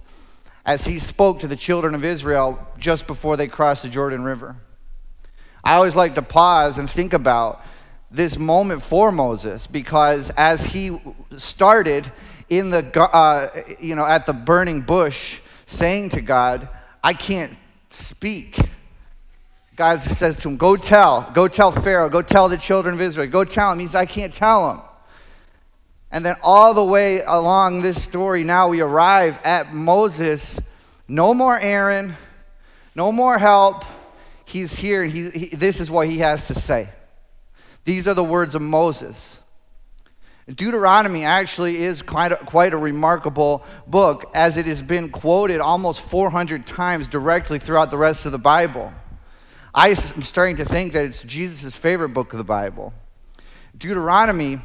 [0.64, 4.57] as he spoke to the children of Israel just before they crossed the Jordan River.
[5.64, 7.64] I always like to pause and think about
[8.10, 11.00] this moment for Moses because as he
[11.36, 12.10] started
[12.48, 13.48] in the uh,
[13.80, 16.68] you know at the burning bush saying to God,
[17.02, 17.56] I can't
[17.90, 18.58] speak.
[19.74, 23.26] God says to him, Go tell, go tell Pharaoh, go tell the children of Israel,
[23.28, 23.78] go tell him.
[23.78, 24.80] He says, I can't tell him.
[26.10, 30.60] And then all the way along this story, now we arrive at Moses.
[31.08, 32.16] No more Aaron,
[32.94, 33.84] no more help.
[34.53, 36.90] He's here, and he, he, this is what he has to say.
[37.86, 39.38] These are the words of Moses.
[40.46, 46.03] Deuteronomy actually is quite a, quite a remarkable book, as it has been quoted almost
[46.03, 48.92] 400 times directly throughout the rest of the Bible.
[49.74, 52.92] I am starting to think that it's Jesus' favorite book of the Bible.
[53.78, 54.59] Deuteronomy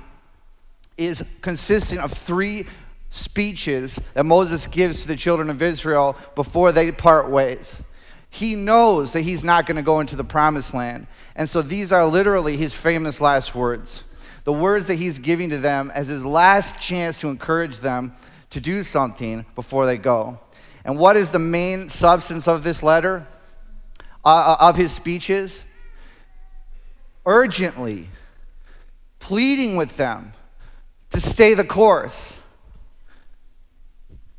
[0.98, 2.68] is consisting of three
[3.08, 7.82] speeches that Moses gives to the children of Israel before they part ways.
[8.30, 11.08] He knows that he's not going to go into the promised land.
[11.36, 14.04] And so these are literally his famous last words.
[14.44, 18.14] The words that he's giving to them as his last chance to encourage them
[18.52, 20.40] to do something before they go.
[20.86, 23.28] And what is the main substance of this letter,
[24.24, 25.64] uh, of his speeches?
[27.26, 28.10] Urgently
[29.20, 30.32] pleading with them
[31.10, 32.40] to stay the course.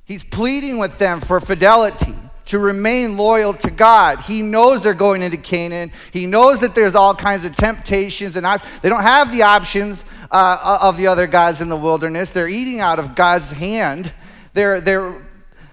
[0.04, 2.14] He's pleading with them for fidelity,
[2.48, 4.20] to remain loyal to God.
[4.20, 5.92] He knows they're going into Canaan.
[6.12, 10.06] He knows that there's all kinds of temptations, and op- they don't have the options
[10.30, 12.30] uh, of the other guys in the wilderness.
[12.30, 14.14] They're eating out of God's hand.
[14.54, 15.26] They're, they're,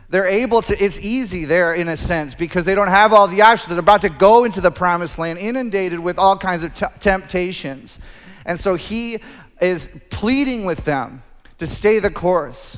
[0.09, 3.41] they're able to, it's easy there in a sense because they don't have all the
[3.41, 3.69] options.
[3.69, 7.99] They're about to go into the promised land, inundated with all kinds of t- temptations.
[8.45, 9.19] And so he
[9.61, 11.23] is pleading with them
[11.59, 12.77] to stay the course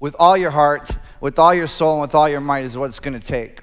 [0.00, 0.90] with all your heart,
[1.20, 3.60] with all your soul, and with all your might is what it's going to take.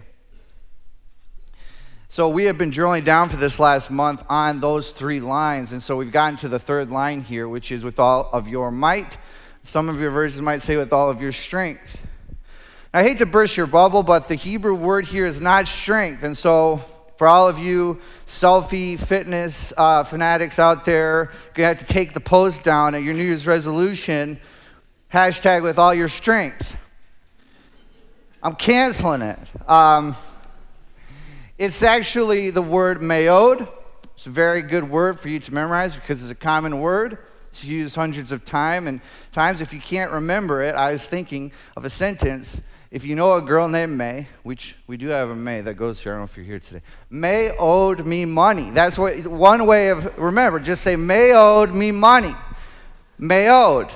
[2.10, 5.74] So we have been drilling down for this last month on those three lines.
[5.74, 8.72] And so we've gotten to the third line here, which is with all of your
[8.72, 9.18] might.
[9.64, 12.06] Some of your versions might say with all of your strength.
[12.94, 16.24] I hate to burst your bubble, but the Hebrew word here is not strength.
[16.24, 16.78] And so
[17.18, 22.22] for all of you selfie fitness uh, fanatics out there, to have to take the
[22.22, 24.40] post down at your New Year's resolution,
[25.14, 26.78] hashtag with all your strength.
[28.44, 29.40] I'm canceling it.
[29.70, 30.16] Um,
[31.58, 33.68] it's actually the word meod.
[34.16, 37.18] It's a very good word for you to memorize because it's a common word.
[37.50, 39.02] It's used hundreds of time and
[39.32, 39.62] times.
[39.62, 42.62] If you can't remember it, I was thinking of a sentence.
[42.92, 46.02] If you know a girl named May, which we do have a May that goes
[46.02, 46.82] here, I don't know if you're here today.
[47.10, 48.70] May owed me money.
[48.70, 50.60] That's what one way of remember.
[50.60, 52.34] Just say May owed me money.
[53.18, 53.90] May owed.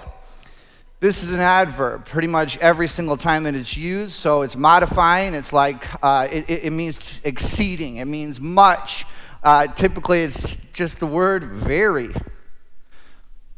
[1.02, 4.12] This is an adverb pretty much every single time that it's used.
[4.12, 5.34] So it's modifying.
[5.34, 7.98] It's like uh, it, it, means exceeding.
[7.98, 9.06] It means much.
[9.42, 12.10] Uh, typically, it's just the word very.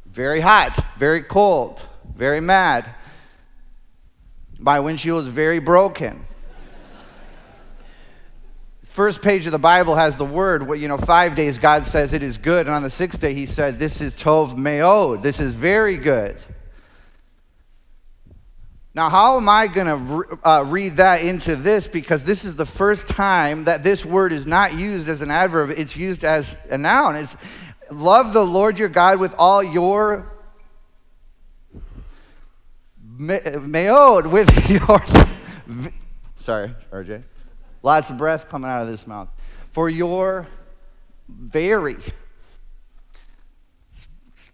[0.05, 0.79] Very hot.
[0.97, 1.85] Very cold.
[2.15, 2.89] Very mad.
[4.57, 6.23] My windshield is very broken.
[8.85, 12.13] First page of the Bible has the word, well, you know, five days God says
[12.13, 15.21] it is good, and on the sixth day he said, This is Tov Meod.
[15.21, 16.37] This is very good.
[18.95, 21.87] Now, how am I going to uh, read that into this?
[21.87, 25.71] Because this is the first time that this word is not used as an adverb,
[25.71, 27.15] it's used as a noun.
[27.15, 27.35] It's
[27.89, 30.25] love the Lord your God with all your
[33.17, 35.01] me- meod, with your.
[36.37, 37.23] Sorry, RJ.
[37.81, 39.29] Lots of breath coming out of this mouth.
[39.71, 40.47] For your
[41.27, 41.97] very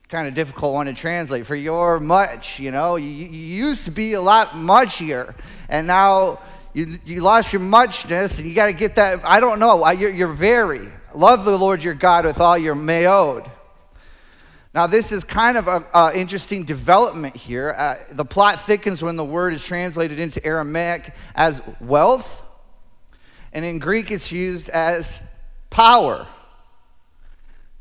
[0.10, 1.46] kind of difficult one to translate.
[1.46, 5.36] For your much you know you, you used to be a lot muchier
[5.70, 6.40] and now
[6.74, 10.10] you, you lost your muchness and you got to get that i don't know you're,
[10.12, 13.50] you're very love the lord your god with all your meod
[14.74, 17.74] now this is kind of an interesting development here.
[17.76, 22.44] Uh, the plot thickens when the word is translated into aramaic as wealth
[23.54, 25.22] and in greek it's used as
[25.70, 26.28] power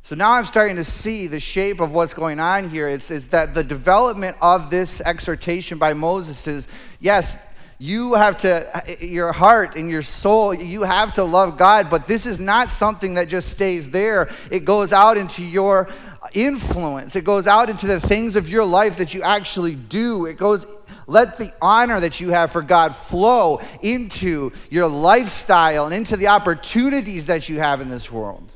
[0.09, 2.89] so now I'm starting to see the shape of what's going on here.
[2.89, 6.67] It's, is that the development of this exhortation by Moses is
[6.99, 7.37] yes,
[7.77, 12.25] you have to, your heart and your soul, you have to love God, but this
[12.25, 14.31] is not something that just stays there.
[14.51, 15.91] It goes out into your
[16.33, 20.25] influence, it goes out into the things of your life that you actually do.
[20.25, 20.65] It goes,
[21.07, 26.29] let the honor that you have for God flow into your lifestyle and into the
[26.29, 28.51] opportunities that you have in this world.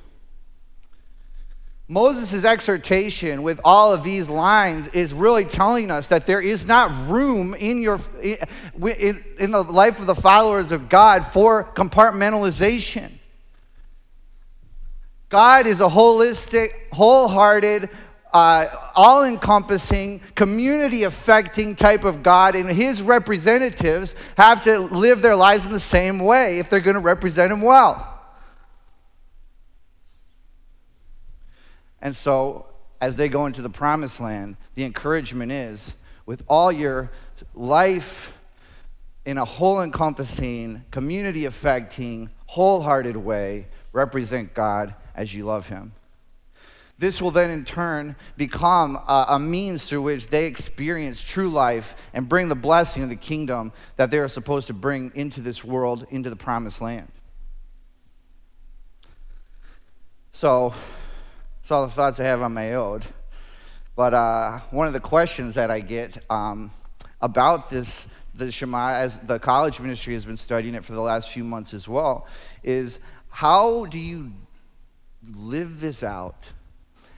[1.89, 6.91] Moses' exhortation with all of these lines is really telling us that there is not
[7.11, 13.11] room in, your, in, in the life of the followers of God for compartmentalization.
[15.29, 17.89] God is a holistic, wholehearted,
[18.33, 25.37] uh, all encompassing, community affecting type of God, and his representatives have to live their
[25.37, 28.12] lives in the same way if they're going to represent him well.
[32.03, 32.67] And so,
[33.01, 35.95] as they go into the promised land, the encouragement is
[36.27, 37.11] with all your
[37.55, 38.37] life
[39.25, 45.93] in a whole encompassing, community affecting, wholehearted way, represent God as you love Him.
[46.99, 51.95] This will then, in turn, become a, a, means through which they experience true life
[52.13, 55.65] and bring the blessing of the kingdom that they are supposed to bring into this
[55.65, 57.09] world, into the promised land.
[60.31, 60.75] So,
[61.63, 63.03] that's all the thoughts I have on my own.
[63.95, 66.73] But uh, one of the questions that I get um,
[67.21, 71.31] about this, the Shema, as the college ministry has been studying it for the last
[71.31, 72.27] few months as well,
[72.65, 72.99] is
[73.29, 74.33] how do you
[75.37, 76.51] live this out?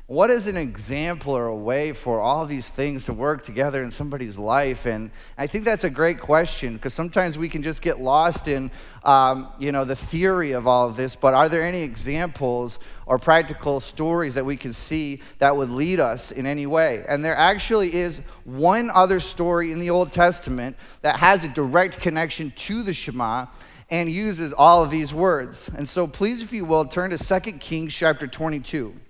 [0.07, 3.91] What is an example or a way for all these things to work together in
[3.91, 4.85] somebody's life?
[4.85, 8.71] And I think that's a great question because sometimes we can just get lost in,
[9.03, 11.17] um, you know, the theory of all of this.
[11.17, 16.01] But are there any examples or practical stories that we can see that would lead
[16.01, 17.03] us in any way?
[17.09, 21.99] And there actually is one other story in the Old Testament that has a direct
[21.99, 23.47] connection to the Shema
[23.89, 25.71] and uses all of these words.
[25.75, 29.01] And so please, if you will, turn to 2 Kings chapter 22.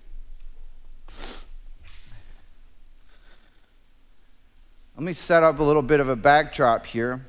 [4.97, 7.25] Let me set up a little bit of a backdrop here.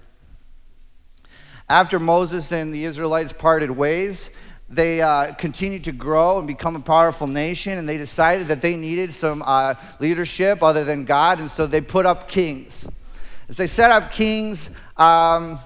[1.69, 4.31] After Moses and the Israelites parted ways,
[4.71, 8.77] they uh, continued to grow and become a powerful nation, and they decided that they
[8.77, 12.87] needed some uh, leadership other than God, and so they put up kings.
[13.49, 15.59] As they set up kings, um,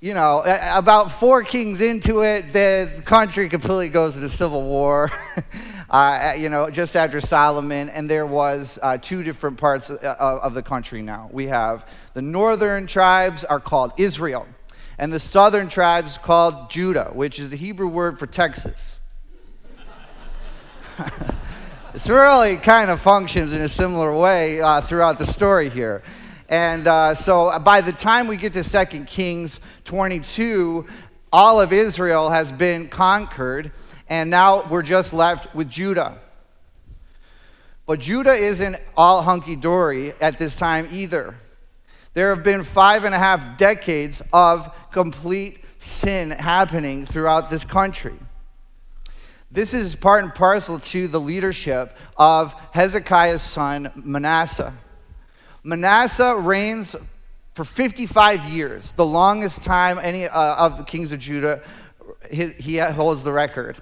[0.00, 0.42] you know,
[0.72, 5.10] about four kings into it, the country completely goes into civil war.
[5.92, 10.54] uh, you know, just after Solomon, and there was uh, two different parts of, of
[10.54, 11.28] the country now.
[11.30, 14.46] We have the northern tribes are called Israel,
[14.98, 18.98] and the southern tribes called Judah, which is the Hebrew word for Texas.
[21.94, 26.02] it's really kind of functions in a similar way uh, throughout the story here.
[26.48, 30.86] And uh, so by the time we get to 2 Kings 22,
[31.32, 33.72] all of Israel has been conquered
[34.12, 36.18] and now we're just left with Judah.
[37.86, 41.34] But Judah isn't all hunky dory at this time either.
[42.12, 48.12] There have been five and a half decades of complete sin happening throughout this country.
[49.50, 54.74] This is part and parcel to the leadership of Hezekiah's son, Manasseh.
[55.64, 56.94] Manasseh reigns
[57.54, 61.62] for 55 years, the longest time any uh, of the kings of Judah.
[62.30, 63.78] He, he holds the record.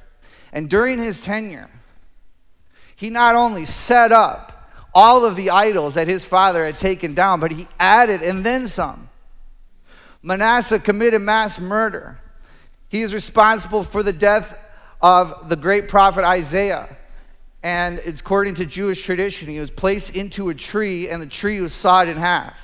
[0.52, 1.70] And during his tenure,
[2.96, 7.40] he not only set up all of the idols that his father had taken down,
[7.40, 9.08] but he added and then some.
[10.22, 12.20] Manasseh committed mass murder.
[12.88, 14.58] He is responsible for the death
[15.00, 16.94] of the great prophet Isaiah.
[17.62, 21.72] And according to Jewish tradition, he was placed into a tree and the tree was
[21.72, 22.58] sawed in half.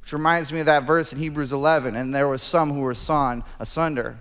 [0.00, 2.94] Which reminds me of that verse in Hebrews 11 and there was some who were
[2.94, 4.20] sawn asunder.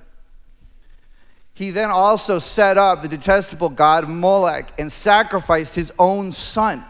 [1.58, 6.86] He then also set up the detestable god Molech and sacrificed his own son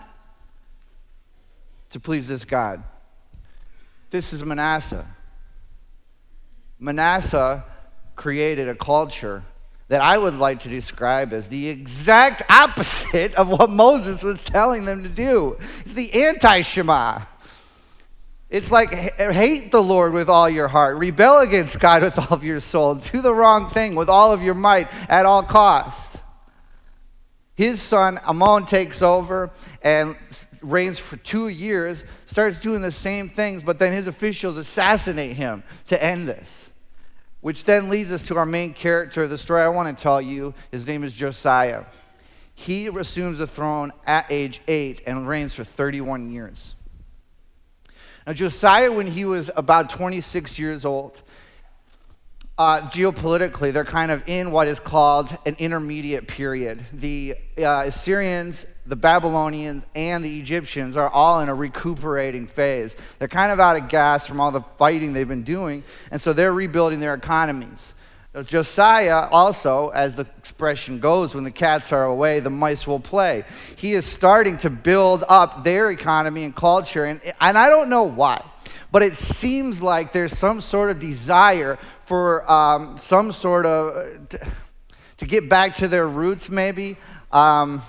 [1.92, 2.84] to please this God.
[4.10, 5.06] This is Manasseh.
[6.80, 7.64] Manasseh
[8.18, 9.42] created a culture
[9.88, 14.84] that I would like to describe as the exact opposite of what Moses was telling
[14.84, 15.56] them to do.
[15.80, 17.22] It's the anti Shema.
[18.50, 22.46] It's like hate the Lord with all your heart, rebel against God with all of
[22.46, 26.18] your soul, do the wrong thing with all of your might at all costs.
[27.56, 29.50] His son Amon takes over
[29.82, 30.16] and
[30.62, 35.64] reigns for two years, starts doing the same things, but then his officials assassinate him
[35.88, 36.70] to end this.
[37.42, 40.22] Which then leads us to our main character of the story I want to tell
[40.22, 40.54] you.
[40.72, 41.86] His name is Josiah.
[42.54, 46.76] He assumes the throne at age eight and reigns for 31 years.
[48.28, 51.22] Now, Josiah, when he was about 26 years old,
[52.58, 56.84] uh, geopolitically, they're kind of in what is called an intermediate period.
[56.92, 62.98] The uh, Assyrians, the Babylonians, and the Egyptians are all in a recuperating phase.
[63.18, 66.34] They're kind of out of gas from all the fighting they've been doing, and so
[66.34, 67.94] they're rebuilding their economies.
[68.38, 73.00] Now, Josiah also, as the expression goes, when the cats are away, the mice will
[73.00, 73.44] play.
[73.76, 78.04] He is starting to build up their economy and culture, and, and I don't know
[78.04, 78.44] why
[78.90, 84.48] but it seems like there's some sort of desire for um, some sort of to,
[85.18, 86.96] to, get back to their roots maybe
[87.34, 87.82] um,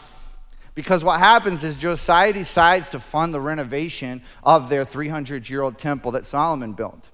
[0.75, 5.79] because what happens is josiah decides to fund the renovation of their 300 year old
[5.79, 7.09] temple that solomon built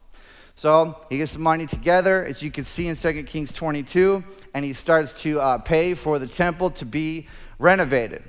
[0.54, 4.22] so he gets some money together as you can see in 2 kings 22
[4.54, 7.28] and he starts to uh, pay for the temple to be
[7.58, 8.22] renovated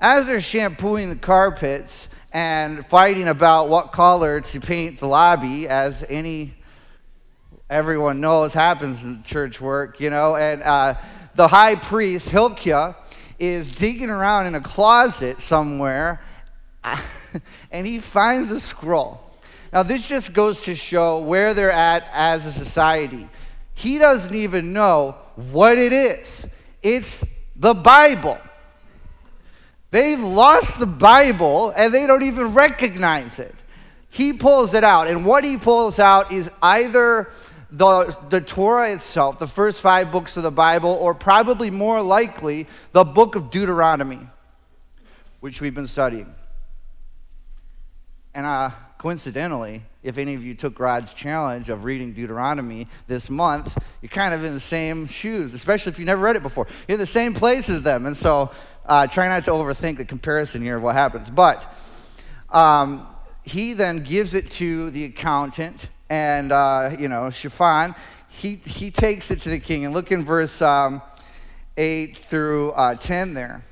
[0.00, 6.04] as they're shampooing the carpets and fighting about what color to paint the lobby, as
[6.08, 6.54] any
[7.68, 10.36] everyone knows happens in church work, you know.
[10.36, 10.94] And uh,
[11.34, 12.94] the high priest Hilkiah
[13.38, 16.22] is digging around in a closet somewhere,
[17.70, 19.29] and he finds a scroll.
[19.72, 23.28] Now, this just goes to show where they're at as a society.
[23.74, 26.46] He doesn't even know what it is.
[26.82, 28.38] It's the Bible.
[29.90, 33.54] They've lost the Bible and they don't even recognize it.
[34.10, 37.30] He pulls it out, and what he pulls out is either
[37.70, 42.66] the, the Torah itself, the first five books of the Bible, or probably more likely
[42.90, 44.18] the book of Deuteronomy,
[45.38, 46.34] which we've been studying.
[48.34, 53.82] And uh, coincidentally, if any of you took Rod's challenge of reading Deuteronomy this month,
[54.02, 56.66] you're kind of in the same shoes, especially if you never read it before.
[56.86, 58.04] You're in the same place as them.
[58.04, 58.50] And so
[58.84, 61.30] uh, try not to overthink the comparison here of what happens.
[61.30, 61.74] But
[62.50, 63.06] um,
[63.42, 67.94] he then gives it to the accountant, and, uh, you know, Shaphan,
[68.28, 69.86] he, he takes it to the king.
[69.86, 71.00] And look in verse um,
[71.78, 73.62] 8 through uh, 10 there.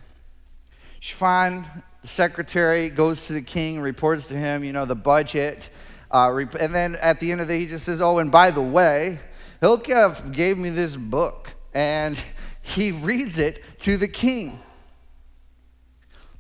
[1.01, 1.67] Shaphan,
[2.09, 5.71] secretary, goes to the king, reports to him, you know, the budget.
[6.11, 8.51] Uh, and then at the end of the day, he just says, Oh, and by
[8.51, 9.21] the way,
[9.61, 11.55] Hilkiah gave me this book.
[11.75, 12.21] And
[12.63, 14.59] he reads it to the king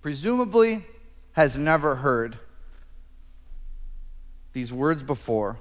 [0.01, 0.85] presumably
[1.33, 2.39] has never heard
[4.53, 5.59] these words before.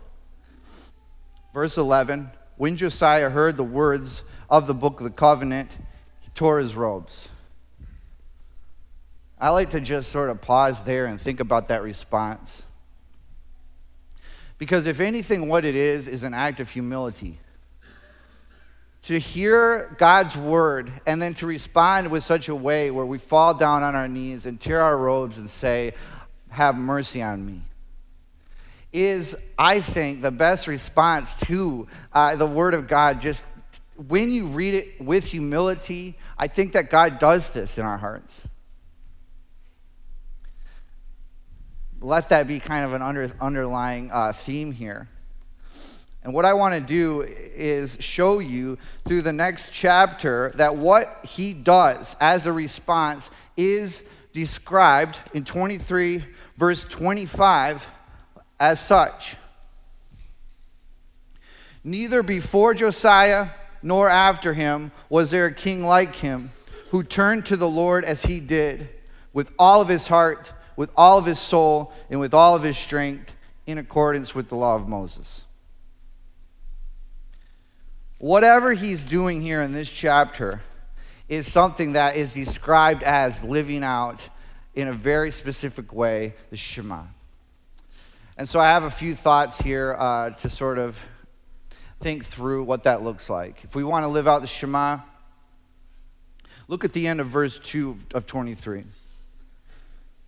[1.53, 5.71] Verse 11 When Josiah heard the words of the book of the covenant,
[6.21, 7.29] he tore his robes.
[9.39, 12.63] I like to just sort of pause there and think about that response.
[14.57, 17.39] Because if anything, what it is, is an act of humility
[19.03, 23.53] to hear God's word and then to respond with such a way where we fall
[23.53, 25.93] down on our knees and tear our robes and say,
[26.49, 27.61] Have mercy on me,
[28.91, 33.21] is, I think, the best response to uh, the word of God.
[33.21, 33.45] Just
[34.07, 38.47] when you read it with humility, I think that God does this in our hearts.
[41.99, 45.09] Let that be kind of an under, underlying uh, theme here.
[46.23, 51.25] And what I want to do is show you through the next chapter that what
[51.25, 56.23] he does as a response is described in 23,
[56.57, 57.87] verse 25,
[58.59, 59.37] as such.
[61.83, 63.47] Neither before Josiah
[63.81, 66.51] nor after him was there a king like him
[66.89, 68.89] who turned to the Lord as he did,
[69.33, 72.77] with all of his heart, with all of his soul, and with all of his
[72.77, 73.33] strength,
[73.65, 75.43] in accordance with the law of Moses.
[78.19, 80.61] Whatever he's doing here in this chapter
[81.27, 84.29] is something that is described as living out
[84.73, 87.03] in a very specific way the Shema.
[88.37, 90.97] And so I have a few thoughts here uh, to sort of
[91.99, 93.63] think through what that looks like.
[93.63, 94.99] If we want to live out the Shema,
[96.67, 98.85] look at the end of verse 2 of 23.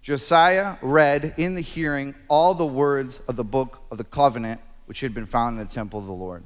[0.02, 5.02] Josiah read in the hearing all the words of the book of the covenant which
[5.02, 6.44] had been found in the temple of the Lord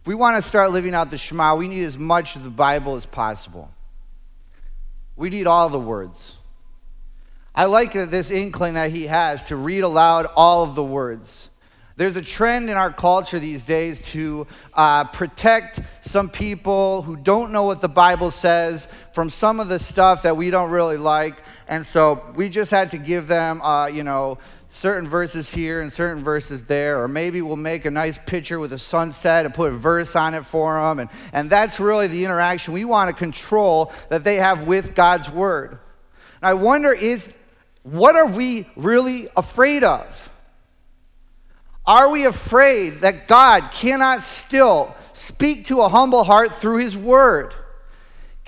[0.00, 2.50] If we want to start living out the Shema, we need as much of the
[2.50, 3.70] Bible as possible.
[5.16, 6.34] We need all the words.
[7.54, 11.50] I like this inkling that he has to read aloud all of the words.
[11.96, 17.50] There's a trend in our culture these days to uh, protect some people who don't
[17.50, 21.34] know what the Bible says from some of the stuff that we don't really like.
[21.68, 24.38] And so we just had to give them, uh, you know,
[24.70, 28.72] certain verses here and certain verses there, or maybe we'll make a nice picture with
[28.72, 30.98] a sunset and put a verse on it for them.
[30.98, 35.30] And, and that's really the interaction we want to control that they have with God's
[35.30, 35.72] Word.
[36.40, 37.32] And I wonder is,
[37.82, 40.30] what are we really afraid of?
[41.86, 47.54] Are we afraid that God cannot still speak to a humble heart through his word?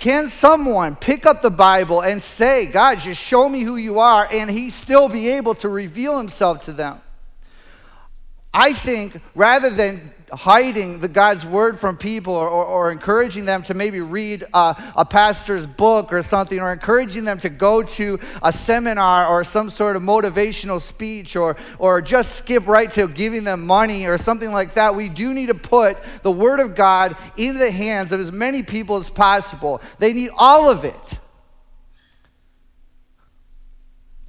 [0.01, 4.27] Can someone pick up the Bible and say, God, just show me who you are,
[4.31, 6.99] and he still be able to reveal himself to them?
[8.53, 13.63] I think rather than hiding the God's word from people or, or, or encouraging them
[13.63, 18.19] to maybe read a, a pastor's book or something, or encouraging them to go to
[18.41, 23.43] a seminar or some sort of motivational speech, or, or just skip right to giving
[23.43, 27.15] them money or something like that, we do need to put the word of God
[27.37, 29.81] into the hands of as many people as possible.
[29.99, 31.19] They need all of it.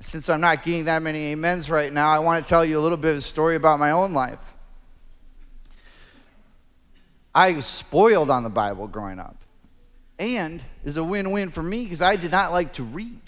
[0.02, 2.82] Since I'm not getting that many amens right now, I want to tell you a
[2.82, 4.40] little bit of a story about my own life.
[7.32, 9.36] I was spoiled on the Bible growing up.
[10.18, 13.20] And is a win win for me because I did not like to read.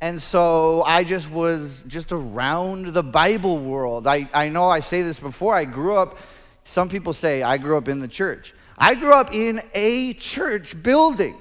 [0.00, 4.06] And so I just was just around the Bible world.
[4.06, 5.54] I, I know I say this before.
[5.54, 6.18] I grew up,
[6.64, 8.54] some people say I grew up in the church.
[8.76, 11.36] I grew up in a church building.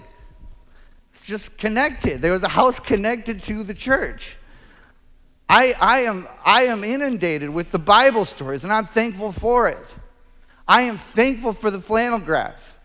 [1.27, 2.21] Just connected.
[2.21, 4.37] There was a house connected to the church.
[5.49, 9.95] I, I, am, I am inundated with the Bible stories, and I'm thankful for it.
[10.65, 12.77] I am thankful for the flannel graph.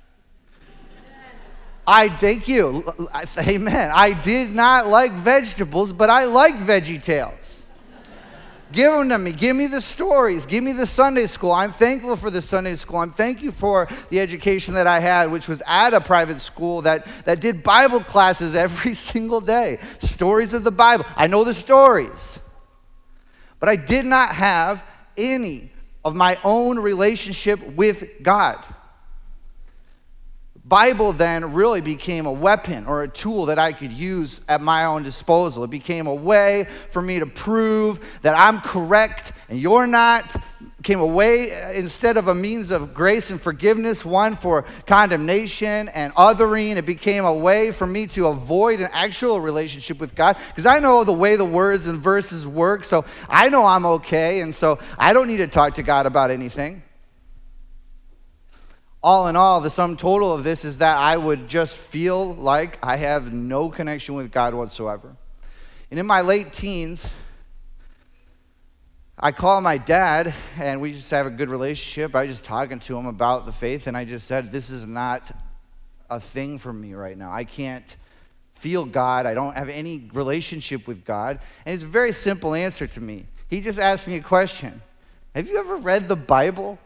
[1.87, 2.85] I thank you.
[3.39, 3.93] Amen.
[3.95, 7.62] I did not like vegetables, but I liked Veggie Tales.
[8.73, 9.33] Give them to me.
[9.33, 10.47] Give me the stories.
[10.47, 11.53] Give me the Sunday school.
[11.53, 12.99] I'm thankful for the Sunday school.
[12.99, 16.83] I'm thank you for the education that I had, which was at a private school
[16.83, 19.79] that, that did Bible classes every single day.
[19.99, 21.05] Stories of the Bible.
[21.17, 22.39] I know the stories.
[23.61, 24.85] But I did not have
[25.17, 25.71] any
[26.05, 28.59] of my own relationship with God.
[30.73, 34.87] Bible then really became a weapon or a tool that I could use at my
[34.87, 35.65] own disposal.
[35.65, 40.35] It became a way for me to prove that I'm correct and you're not.
[40.35, 45.91] It became a way instead of a means of grace and forgiveness, one for condemnation
[45.91, 46.77] and othering.
[46.77, 50.79] It became a way for me to avoid an actual relationship with God because I
[50.79, 54.79] know the way the words and verses work, so I know I'm okay, and so
[54.97, 56.83] I don't need to talk to God about anything
[59.03, 62.79] all in all, the sum total of this is that I would just feel like
[62.83, 65.17] I have no connection with God whatsoever.
[65.91, 67.13] And in my late teens,
[69.19, 72.15] I call my dad, and we just have a good relationship.
[72.15, 74.87] I was just talking to him about the faith, and I just said, This is
[74.87, 75.31] not
[76.09, 77.33] a thing for me right now.
[77.33, 77.97] I can't
[78.55, 79.27] feel God.
[79.27, 81.41] I don't have any relationship with God.
[81.67, 83.27] And it's a very simple answer to me.
[83.49, 84.81] He just asked me a question
[85.35, 86.79] Have you ever read the Bible?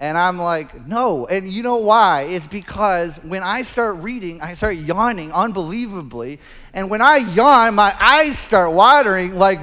[0.00, 1.26] And I'm like, no.
[1.26, 2.22] And you know why?
[2.22, 6.40] It's because when I start reading, I start yawning unbelievably.
[6.72, 9.60] And when I yawn, my eyes start watering like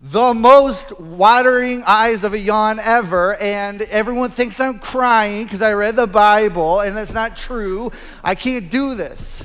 [0.00, 3.36] the most watering eyes of a yawn ever.
[3.36, 7.92] And everyone thinks I'm crying because I read the Bible, and that's not true.
[8.24, 9.44] I can't do this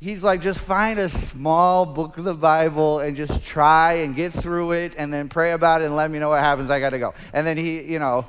[0.00, 4.32] he's like, just find a small book of the Bible and just try and get
[4.32, 6.70] through it and then pray about it and let me know what happens.
[6.70, 7.14] I got to go.
[7.32, 8.26] And then he, you know,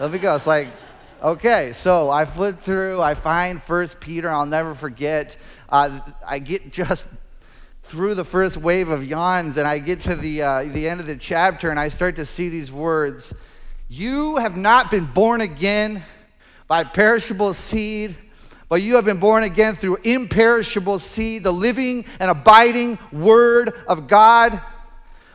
[0.00, 0.34] let me go.
[0.34, 0.68] It's like,
[1.22, 5.36] okay, so I flip through, I find First Peter, I'll never forget.
[5.68, 7.04] Uh, I get just
[7.82, 11.06] through the first wave of yawns and I get to the, uh, the end of
[11.06, 13.34] the chapter and I start to see these words
[13.88, 16.02] You have not been born again
[16.68, 18.16] by perishable seed
[18.72, 24.08] but you have been born again through imperishable seed, the living and abiding word of
[24.08, 24.62] God.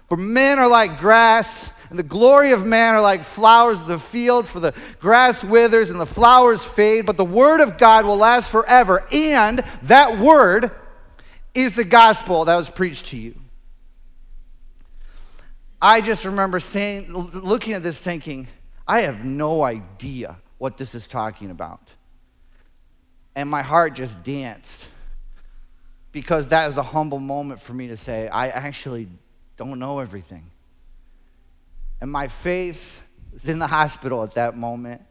[0.10, 4.00] For men are like grass, and the glory of man are like flowers of the
[4.00, 8.18] field, for the grass withers and the flowers fade, but the word of God will
[8.18, 9.06] last forever.
[9.14, 10.72] And that word
[11.54, 13.36] is the gospel that was preached to you.
[15.80, 18.48] I just remember saying, looking at this, thinking,
[18.88, 21.94] I have no idea what this is talking about
[23.38, 24.88] and my heart just danced
[26.12, 29.08] because that is a humble moment for me to say, I actually
[29.58, 30.50] don't know everything.
[32.02, 33.00] And my faith
[33.32, 35.04] was in the hospital at that moment.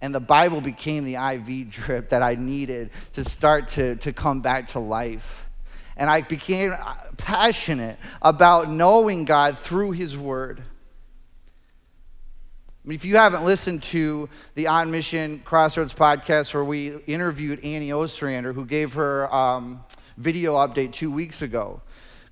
[0.00, 4.42] And the Bible became the IV drip that I needed to start to, to come
[4.42, 5.48] back to life.
[5.96, 6.76] And I became
[7.16, 10.62] passionate about knowing God through His Word.
[12.84, 18.52] If you haven't listened to the On Mission Crossroads podcast where we interviewed Annie Ostrander,
[18.52, 19.84] who gave her um,
[20.16, 21.80] video update two weeks ago,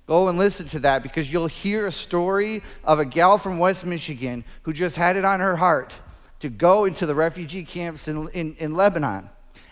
[0.07, 3.85] go and listen to that because you'll hear a story of a gal from West
[3.85, 5.95] Michigan who just had it on her heart
[6.41, 9.29] to go into the refugee camps in, in, in Lebanon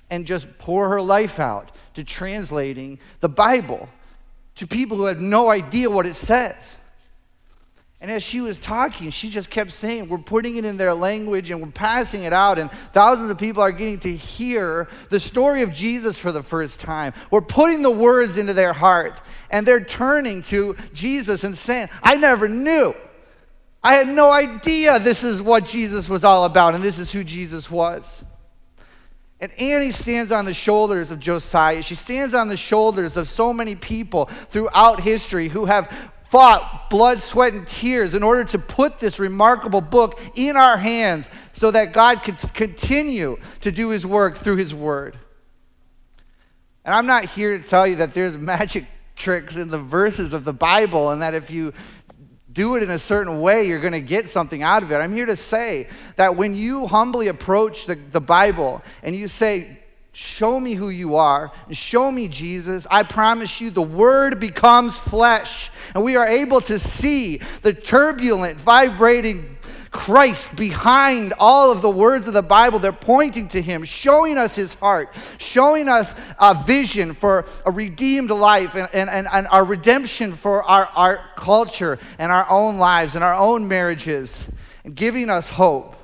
[0.10, 3.90] and just pour her life out to translating the Bible
[4.56, 6.78] to people who have no idea what it says.
[8.02, 11.52] And as she was talking, she just kept saying, We're putting it in their language
[11.52, 15.64] and we're passing it out, and thousands of people are getting to hear the story
[15.64, 17.14] of Jesus for the first time.
[17.30, 19.22] We're putting the words into their heart,
[19.52, 22.96] and they're turning to Jesus and saying, I never knew.
[23.84, 27.24] I had no idea this is what Jesus was all about, and this is who
[27.26, 28.24] Jesus was.
[29.42, 31.82] And Annie stands on the shoulders of Josiah.
[31.82, 35.90] She stands on the shoulders of so many people throughout history who have
[36.30, 41.30] fought blood, sweat, and tears in order to put this remarkable book in our hands
[41.54, 45.18] so that God could continue to do his work through his word.
[46.86, 50.46] And I'm not here to tell you that there's magic tricks in the verses of
[50.46, 51.74] the Bible and that if you
[52.52, 54.96] do it in a certain way, you're going to get something out of it.
[54.96, 59.79] I'm here to say that when you humbly approach the, the Bible and you say,
[60.22, 62.86] Show me who you are and show me Jesus.
[62.92, 68.58] I promise you, the Word becomes flesh, and we are able to see the turbulent,
[68.58, 69.58] vibrating
[69.92, 72.80] Christ behind all of the words of the Bible.
[72.80, 75.08] They're pointing to Him, showing us His heart,
[75.38, 80.64] showing us a vision for a redeemed life and, and, and, and our redemption for
[80.64, 84.52] our, our culture and our own lives and our own marriages,
[84.84, 85.96] and giving us hope.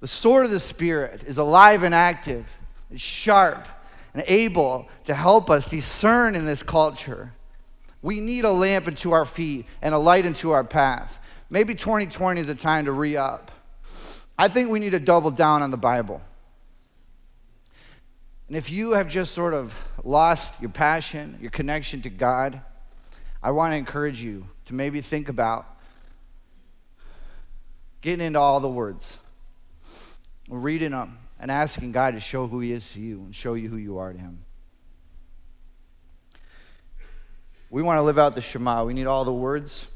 [0.00, 2.54] The sword of the Spirit is alive and active,
[3.00, 3.66] sharp
[4.12, 7.32] and able to help us discern in this culture.
[8.02, 11.18] We need a lamp into our feet and a light into our path.
[11.50, 13.50] Maybe 2020 is a time to re up.
[14.38, 16.20] I think we need to double down on the Bible.
[18.48, 19.74] And if you have just sort of
[20.04, 22.60] lost your passion, your connection to God,
[23.42, 25.66] I want to encourage you to maybe think about
[28.00, 29.18] getting into all the words,
[30.48, 33.68] reading them, and asking God to show who He is to you and show you
[33.68, 34.38] who you are to Him.
[37.68, 38.82] We want to live out the Shema.
[38.82, 39.86] We need all the words.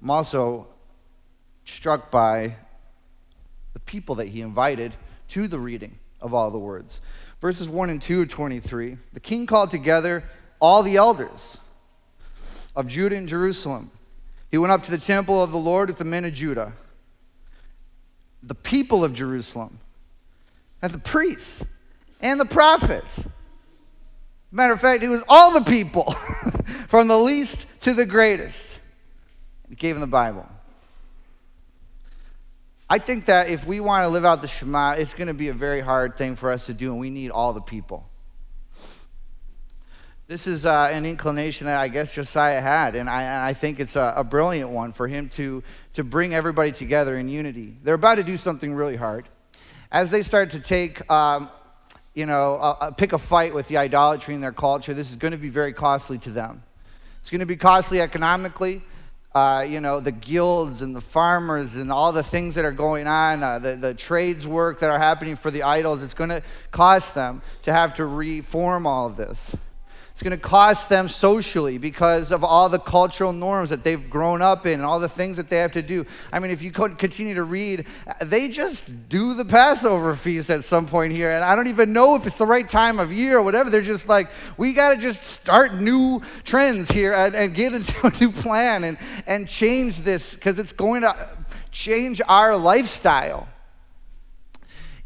[0.00, 0.66] I'm also
[1.66, 2.56] struck by
[3.74, 4.94] the people that he invited
[5.28, 7.02] to the reading of all the words.
[7.42, 10.24] Verses 1 and 2 of 23 The king called together
[10.58, 11.58] all the elders
[12.74, 13.90] of Judah and Jerusalem.
[14.50, 16.72] He went up to the temple of the Lord with the men of Judah,
[18.42, 19.80] the people of Jerusalem,
[20.80, 21.64] and the priests
[22.20, 23.26] and the prophets.
[24.50, 26.12] Matter of fact, it was all the people,
[26.88, 28.78] from the least to the greatest.
[29.68, 30.48] He gave him the Bible.
[32.90, 35.48] I think that if we want to live out the Shema, it's going to be
[35.48, 38.07] a very hard thing for us to do, and we need all the people.
[40.28, 43.80] This is uh, an inclination that I guess Josiah had, and I, and I think
[43.80, 45.62] it's a, a, brilliant one for him to,
[45.94, 47.74] to bring everybody together in unity.
[47.82, 49.26] They're about to do something really hard.
[49.90, 51.48] As they start to take, um,
[52.14, 55.38] you know, pick a fight with the idolatry in their culture, this is going to
[55.38, 56.62] be very costly to them.
[57.20, 58.82] It's going to be costly economically
[59.34, 63.06] uh, you know, the guilds and the farmers and all the things that are going
[63.06, 66.42] on, uh, the, the trades work that are happening for the idols, it's going to
[66.70, 69.54] cost them to have to reform all of this.
[70.18, 74.42] It's going to cost them socially because of all the cultural norms that they've grown
[74.42, 76.04] up in and all the things that they have to do.
[76.32, 77.86] I mean, if you continue to read,
[78.20, 81.30] they just do the Passover feast at some point here.
[81.30, 83.70] And I don't even know if it's the right time of year or whatever.
[83.70, 88.04] They're just like, we got to just start new trends here and, and get into
[88.04, 88.98] a new plan and,
[89.28, 91.28] and change this because it's going to
[91.70, 93.46] change our lifestyle.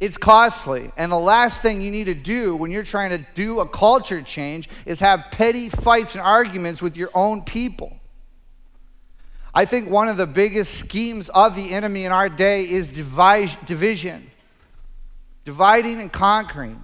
[0.03, 0.91] It's costly.
[0.97, 4.21] And the last thing you need to do when you're trying to do a culture
[4.21, 7.97] change is have petty fights and arguments with your own people.
[9.55, 14.29] I think one of the biggest schemes of the enemy in our day is division,
[15.45, 16.83] dividing and conquering.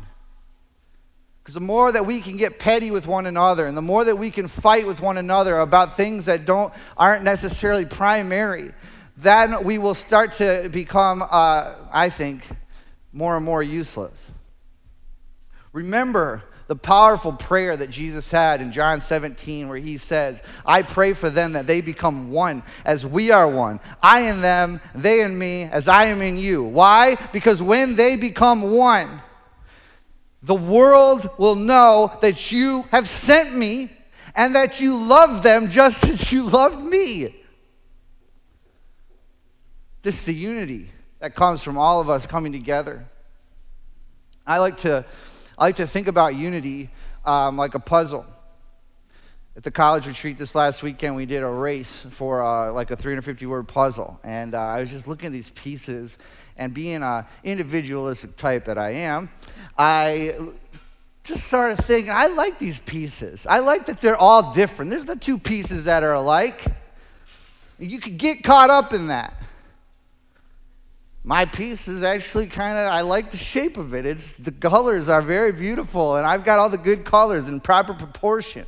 [1.42, 4.14] Because the more that we can get petty with one another, and the more that
[4.14, 8.70] we can fight with one another about things that don't aren't necessarily primary,
[9.16, 12.46] then we will start to become, uh, I think,
[13.18, 14.30] more and more useless.
[15.72, 21.14] Remember the powerful prayer that Jesus had in John 17, where he says, I pray
[21.14, 23.80] for them that they become one as we are one.
[24.00, 26.62] I in them, they in me, as I am in you.
[26.62, 27.16] Why?
[27.32, 29.20] Because when they become one,
[30.40, 33.90] the world will know that you have sent me
[34.36, 37.34] and that you love them just as you loved me.
[40.02, 43.04] This is the unity that comes from all of us coming together.
[44.46, 45.04] I like to,
[45.58, 46.90] I like to think about unity
[47.24, 48.26] um, like a puzzle.
[49.56, 52.96] At the college retreat this last weekend, we did a race for uh, like a
[52.96, 54.20] 350 word puzzle.
[54.22, 56.16] And uh, I was just looking at these pieces,
[56.56, 59.30] and being an individualistic type that I am,
[59.76, 60.34] I
[61.24, 63.46] just started thinking, I like these pieces.
[63.46, 64.90] I like that they're all different.
[64.90, 66.64] There's the two pieces that are alike.
[67.78, 69.37] You could get caught up in that.
[71.28, 74.06] My piece is actually kind of, I like the shape of it.
[74.06, 77.92] It's, the colors are very beautiful, and I've got all the good colors in proper
[77.92, 78.64] proportion.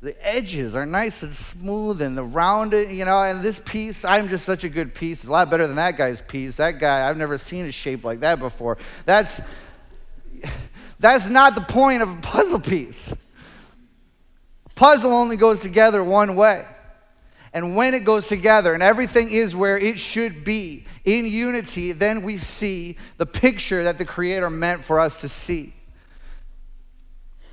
[0.00, 4.28] The edges are nice and smooth, and the rounded, you know, and this piece, I'm
[4.28, 5.24] just such a good piece.
[5.24, 6.56] It's a lot better than that guy's piece.
[6.56, 8.78] That guy, I've never seen a shape like that before.
[9.04, 9.42] That's,
[10.98, 13.12] that's not the point of a puzzle piece.
[14.74, 16.64] Puzzle only goes together one way.
[17.54, 22.22] And when it goes together and everything is where it should be in unity, then
[22.22, 25.72] we see the picture that the Creator meant for us to see.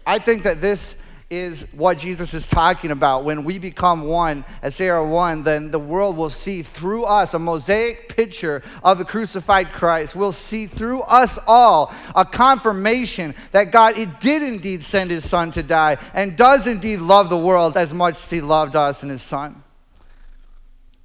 [0.05, 0.95] I think that this
[1.29, 3.23] is what Jesus is talking about.
[3.23, 7.35] When we become one, as they are one, then the world will see through us
[7.35, 10.15] a mosaic picture of the crucified Christ.
[10.15, 15.51] We'll see through us all a confirmation that God it did indeed send his son
[15.51, 19.11] to die and does indeed love the world as much as he loved us and
[19.11, 19.63] his son.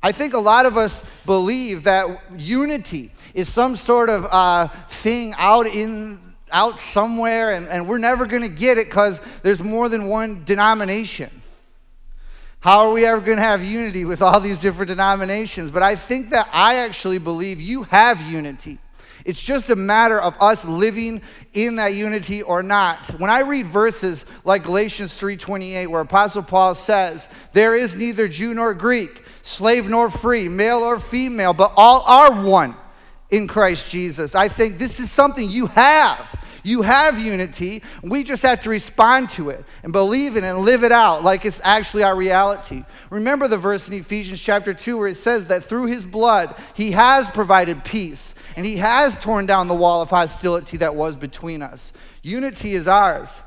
[0.07, 2.07] I think a lot of us believe that
[2.39, 6.21] unity is some sort of uh, thing out in
[6.53, 10.45] out somewhere and, and we're never going to get it because there's more than one
[10.45, 11.29] denomination.
[12.61, 15.73] How are we ever going to have unity with all these different denominations?
[15.73, 18.79] But I think that I actually believe you have unity.
[19.25, 21.21] It's just a matter of us living
[21.53, 23.09] in that unity or not.
[23.19, 28.55] When I read verses like Galatians 3:28 where apostle Paul says, "There is neither Jew
[28.55, 32.75] nor Greek, slave nor free, male or female, but all are one
[33.31, 36.35] in Christ Jesus." I think this is something you have.
[36.67, 37.81] You have unity.
[38.03, 41.23] We just have to respond to it and believe in it and live it out
[41.23, 42.83] like it's actually our reality.
[43.09, 46.91] Remember the verse in Ephesians chapter 2 where it says that through his blood, he
[46.91, 51.63] has provided peace and he has torn down the wall of hostility that was between
[51.63, 51.93] us.
[52.23, 53.43] Unity is ours.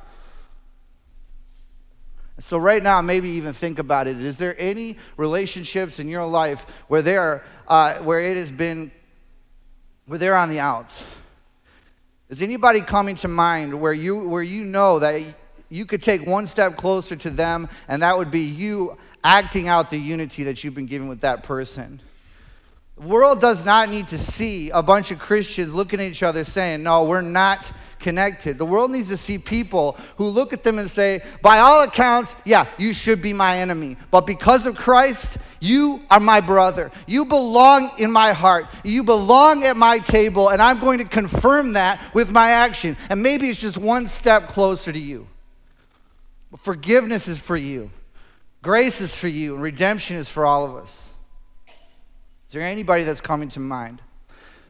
[2.40, 4.22] So, right now, maybe even think about it.
[4.22, 8.92] Is there any relationships in your life where, they are, uh, where it has been,
[10.06, 11.04] where they're on the outs?
[12.30, 15.22] Is anybody coming to mind where you, where you know that
[15.68, 19.90] you could take one step closer to them and that would be you acting out
[19.90, 22.02] the unity that you've been given with that person?
[23.00, 26.84] World does not need to see a bunch of Christians looking at each other saying,
[26.84, 28.58] No, we're not connected.
[28.58, 32.36] The world needs to see people who look at them and say, By all accounts,
[32.44, 33.96] yeah, you should be my enemy.
[34.12, 36.92] But because of Christ, you are my brother.
[37.08, 38.68] You belong in my heart.
[38.84, 42.98] You belong at my table, and I'm going to confirm that with my action.
[43.10, 45.28] And maybe it's just one step closer to you.
[46.58, 47.92] Forgiveness is for you,
[48.62, 51.09] grace is for you, and redemption is for all of us.
[52.50, 54.02] Is there anybody that's coming to mind?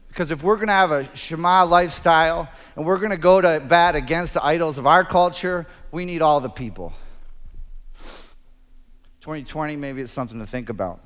[0.08, 3.58] Because if we're going to have a Shema lifestyle and we're going to go to
[3.66, 6.92] bat against the idols of our culture, we need all the people.
[9.22, 11.00] 2020, maybe it's something to think about.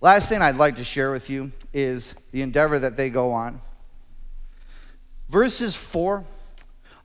[0.00, 3.58] Last thing I'd like to share with you is the endeavor that they go on.
[5.28, 6.24] Verses 4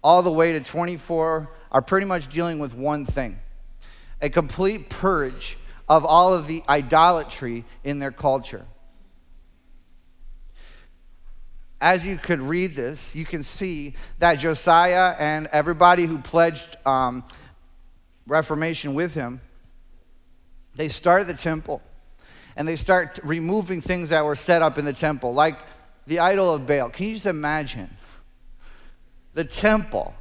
[0.03, 3.39] all the way to 24 are pretty much dealing with one thing
[4.21, 5.57] a complete purge
[5.89, 8.65] of all of the idolatry in their culture.
[11.81, 17.23] As you could read this, you can see that Josiah and everybody who pledged um,
[18.27, 19.41] Reformation with him,
[20.75, 21.81] they start the temple
[22.55, 25.57] and they start removing things that were set up in the temple, like
[26.05, 26.89] the idol of Baal.
[26.89, 27.89] Can you just imagine
[29.33, 30.13] the temple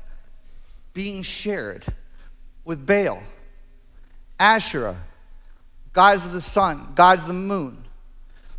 [0.94, 1.84] being shared
[2.64, 3.22] with Baal,
[4.38, 4.96] Asherah,
[5.98, 7.76] gods of the sun, gods of the moon.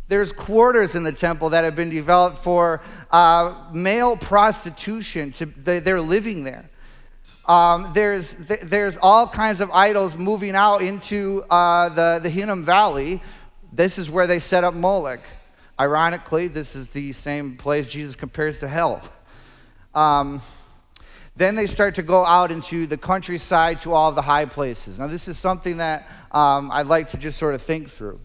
[0.08, 5.32] There's quarters in the temple that have been developed for uh, male prostitution.
[5.32, 6.66] To, they, are living there.
[7.48, 13.22] Um, there's, there's all kinds of idols moving out into uh, the, the Hinnom Valley.
[13.72, 15.22] This is where they set up Moloch.
[15.80, 19.00] Ironically, this is the same place Jesus compares to hell.
[19.94, 20.42] Um,
[21.36, 24.98] then they start to go out into the countryside to all the high places.
[24.98, 28.20] Now, this is something that um, I'd like to just sort of think through.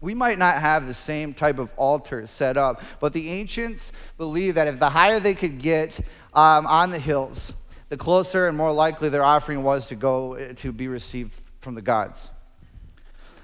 [0.00, 4.56] We might not have the same type of altar set up, but the ancients believed
[4.56, 5.98] that if the higher they could get
[6.34, 7.52] um, on the hills,
[7.88, 11.74] the closer and more likely their offering was to go eh, to be received from
[11.74, 12.30] the gods.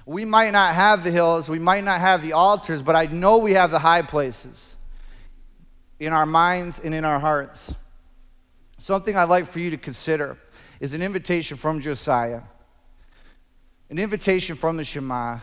[0.07, 3.39] We might not have the hills, we might not have the altars, but I know
[3.39, 4.77] we have the high places
[5.99, 7.75] in our minds and in our hearts.
[8.79, 10.37] Something I'd like for you to consider
[10.79, 12.43] is an invitation from Josiah
[13.95, 15.39] an invitation from the Shema,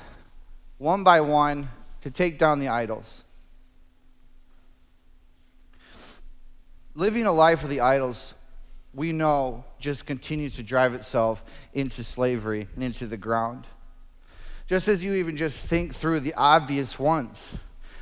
[0.78, 1.70] one by one,
[2.02, 3.24] to take down the idols.
[6.96, 8.34] living a life of the idols,
[8.94, 13.66] we know just continues to drive itself into slavery and into the ground.
[14.68, 17.54] Just as you even just think through the obvious ones.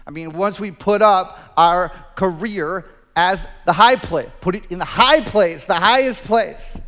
[0.08, 2.86] I mean, once we put up our career
[3.16, 6.82] as the high place, put it in the high place, the highest place.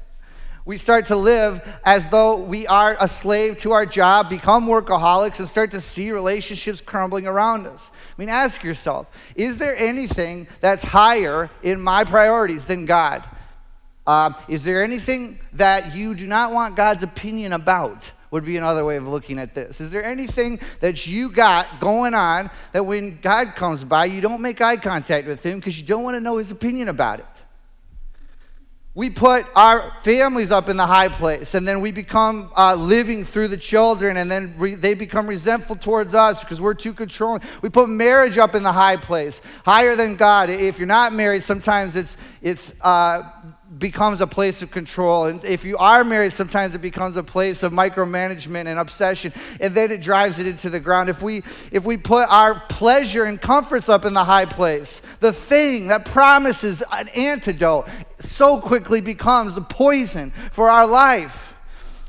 [0.63, 5.39] We start to live as though we are a slave to our job, become workaholics,
[5.39, 7.91] and start to see relationships crumbling around us.
[7.93, 13.23] I mean, ask yourself is there anything that's higher in my priorities than God?
[14.05, 18.11] Uh, is there anything that you do not want God's opinion about?
[18.29, 19.81] Would be another way of looking at this.
[19.81, 24.41] Is there anything that you got going on that when God comes by, you don't
[24.41, 27.40] make eye contact with Him because you don't want to know His opinion about it?
[28.93, 33.23] We put our families up in the high place, and then we become uh, living
[33.23, 37.41] through the children, and then re- they become resentful towards us because we're too controlling.
[37.61, 40.49] We put marriage up in the high place, higher than God.
[40.49, 43.23] If you're not married, sometimes it's it's uh,
[43.77, 47.63] becomes a place of control, and if you are married, sometimes it becomes a place
[47.63, 51.09] of micromanagement and obsession, and then it drives it into the ground.
[51.09, 55.31] If we if we put our pleasure and comforts up in the high place, the
[55.31, 57.87] thing that promises an antidote
[58.19, 61.50] so quickly becomes the poison for our life.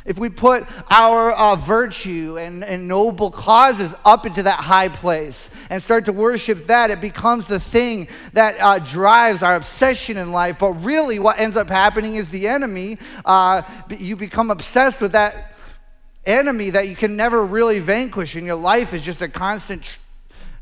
[0.05, 5.51] If we put our uh, virtue and, and noble causes up into that high place
[5.71, 10.33] and start to worship that, it becomes the thing that uh, drives our obsession in
[10.33, 10.59] life.
[10.59, 13.63] But really, what ends up happening is the enemy, uh,
[13.97, 15.55] you become obsessed with that
[16.27, 19.85] enemy that you can never really vanquish, and your life is just a constant.
[19.85, 19.99] Tr-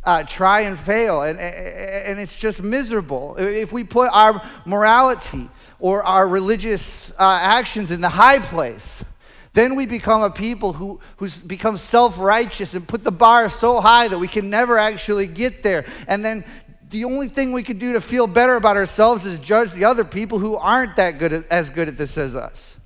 [0.03, 3.37] uh, try and fail, and, and it's just miserable.
[3.37, 9.05] If we put our morality or our religious uh, actions in the high place,
[9.53, 14.07] then we become a people who who's become self-righteous and put the bar so high
[14.09, 15.85] that we can never actually get there.
[16.07, 16.45] And then
[16.91, 20.05] the only thing we can do to feel better about ourselves is judge the other
[20.05, 22.77] people who aren't that good at, as good at this as us.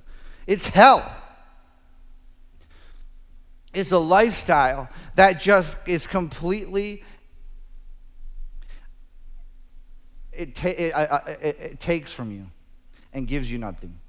[0.47, 1.03] It's hell.
[3.73, 7.03] It's a lifestyle that just is completely
[10.31, 10.93] it, ta- it,
[11.41, 12.47] it, it takes from you
[13.13, 13.99] and gives you nothing.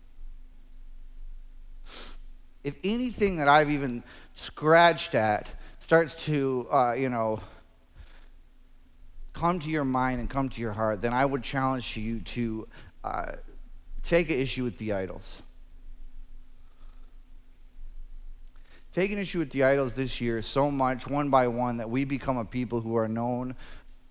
[2.67, 4.03] If anything that I've even
[4.35, 5.49] scratched at
[5.79, 7.39] starts to, uh, you know,
[9.35, 12.67] come to your mind and come to your heart, then I would challenge you to
[13.05, 13.33] uh,
[14.03, 15.43] take an issue with the idols.
[18.91, 22.05] Take an issue with the idols this year so much, one by one, that we
[22.05, 23.55] become a people who are known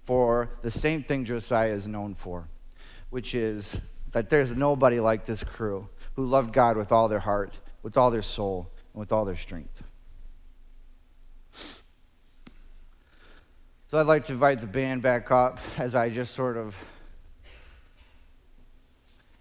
[0.04, 2.48] for the same thing Josiah is known for,
[3.10, 3.82] which is
[4.14, 8.10] that there's nobody like this crew who loved God with all their heart, with all
[8.10, 9.84] their soul, and with all their strength.
[11.52, 11.84] So
[14.00, 16.76] I'd like to invite the band back up as I just sort of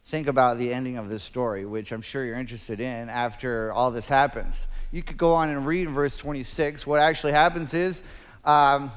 [0.05, 3.91] think about the ending of this story, which I'm sure you're interested in after all
[3.91, 4.66] this happens.
[4.93, 6.87] You could go on and read in verse 26.
[6.87, 8.03] What actually happens is,
[8.45, 8.91] um,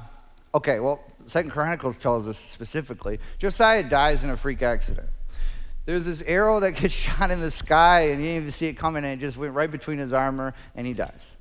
[0.53, 5.07] okay, well, Second Chronicles tells us specifically Josiah dies in a freak accident.
[5.87, 8.73] There's this arrow that gets shot in the sky, and he didn't even see it
[8.73, 11.31] coming, and it just went right between his armor, and he dies.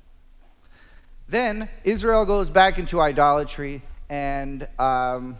[1.27, 5.35] Then Israel goes back into idolatry, and, um,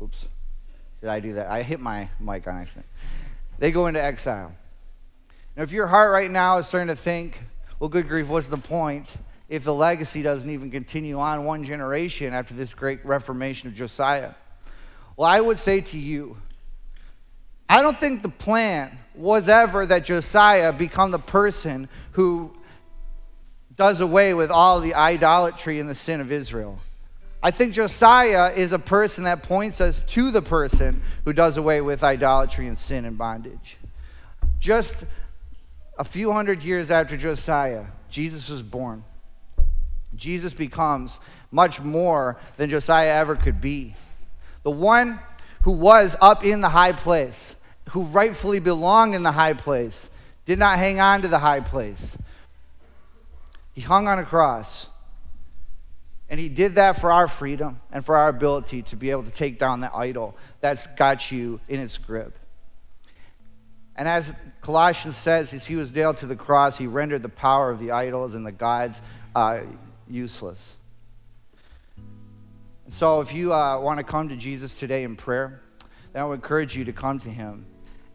[0.00, 0.28] oops,
[1.00, 1.50] did I do that?
[1.50, 2.84] I hit my mic on accident.
[3.58, 4.54] They go into exile.
[5.56, 7.40] Now, if your heart right now is starting to think,
[7.80, 9.14] well, good grief, what's the point
[9.48, 14.34] if the legacy doesn't even continue on one generation after this great reformation of Josiah?
[15.16, 16.36] Well, I would say to you,
[17.68, 22.54] I don't think the plan was ever that Josiah become the person who
[23.76, 26.78] does away with all the idolatry and the sin of Israel.
[27.42, 31.80] I think Josiah is a person that points us to the person who does away
[31.80, 33.76] with idolatry and sin and bondage.
[34.58, 35.04] Just
[35.98, 39.04] a few hundred years after Josiah, Jesus was born.
[40.16, 41.18] Jesus becomes
[41.50, 43.94] much more than Josiah ever could be.
[44.62, 45.18] The one
[45.64, 47.56] who was up in the high place,
[47.90, 50.10] who rightfully belonged in the high place,
[50.44, 52.18] did not hang on to the high place.
[53.72, 54.88] He hung on a cross.
[56.28, 59.30] And he did that for our freedom and for our ability to be able to
[59.30, 62.38] take down that idol that's got you in its grip.
[63.96, 67.70] And as Colossians says, as he was nailed to the cross, he rendered the power
[67.70, 69.00] of the idols and the gods
[69.34, 69.60] uh,
[70.08, 70.76] useless.
[72.94, 75.60] So if you uh, want to come to Jesus today in prayer,
[76.12, 77.66] then I would encourage you to come to him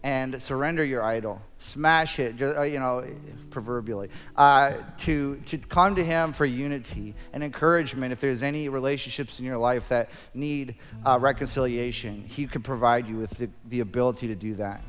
[0.03, 3.05] and surrender your idol, smash it, uh, you know,
[3.49, 8.13] proverbially, uh, to, to come to Him for unity and encouragement.
[8.13, 10.75] If there's any relationships in your life that need
[11.05, 14.81] uh, reconciliation, He can provide you with the, the ability to do that.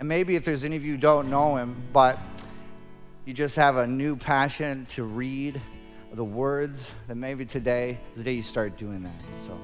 [0.00, 2.18] And maybe if there's any of you don't know Him, but
[3.26, 5.60] you just have a new passion to read
[6.16, 9.12] the words, that maybe today is the day you start doing that.
[9.42, 9.58] So,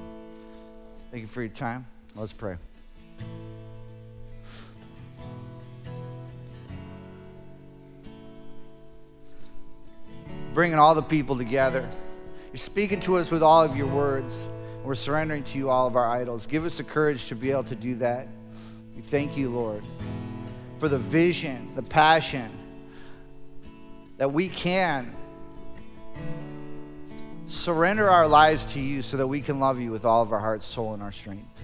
[1.09, 1.85] thank you for your time.
[2.15, 2.57] Let's pray.
[10.53, 11.87] bringing all the people together.
[12.51, 14.47] You're speaking to us with all of your words.
[14.83, 16.45] We're surrendering to you all of our idols.
[16.45, 18.27] Give us the courage to be able to do that.
[18.95, 19.83] We thank you, Lord,
[20.79, 22.51] for the vision, the passion
[24.17, 25.15] that we can
[27.45, 30.39] surrender our lives to you so that we can love you with all of our
[30.39, 31.63] heart, soul, and our strength.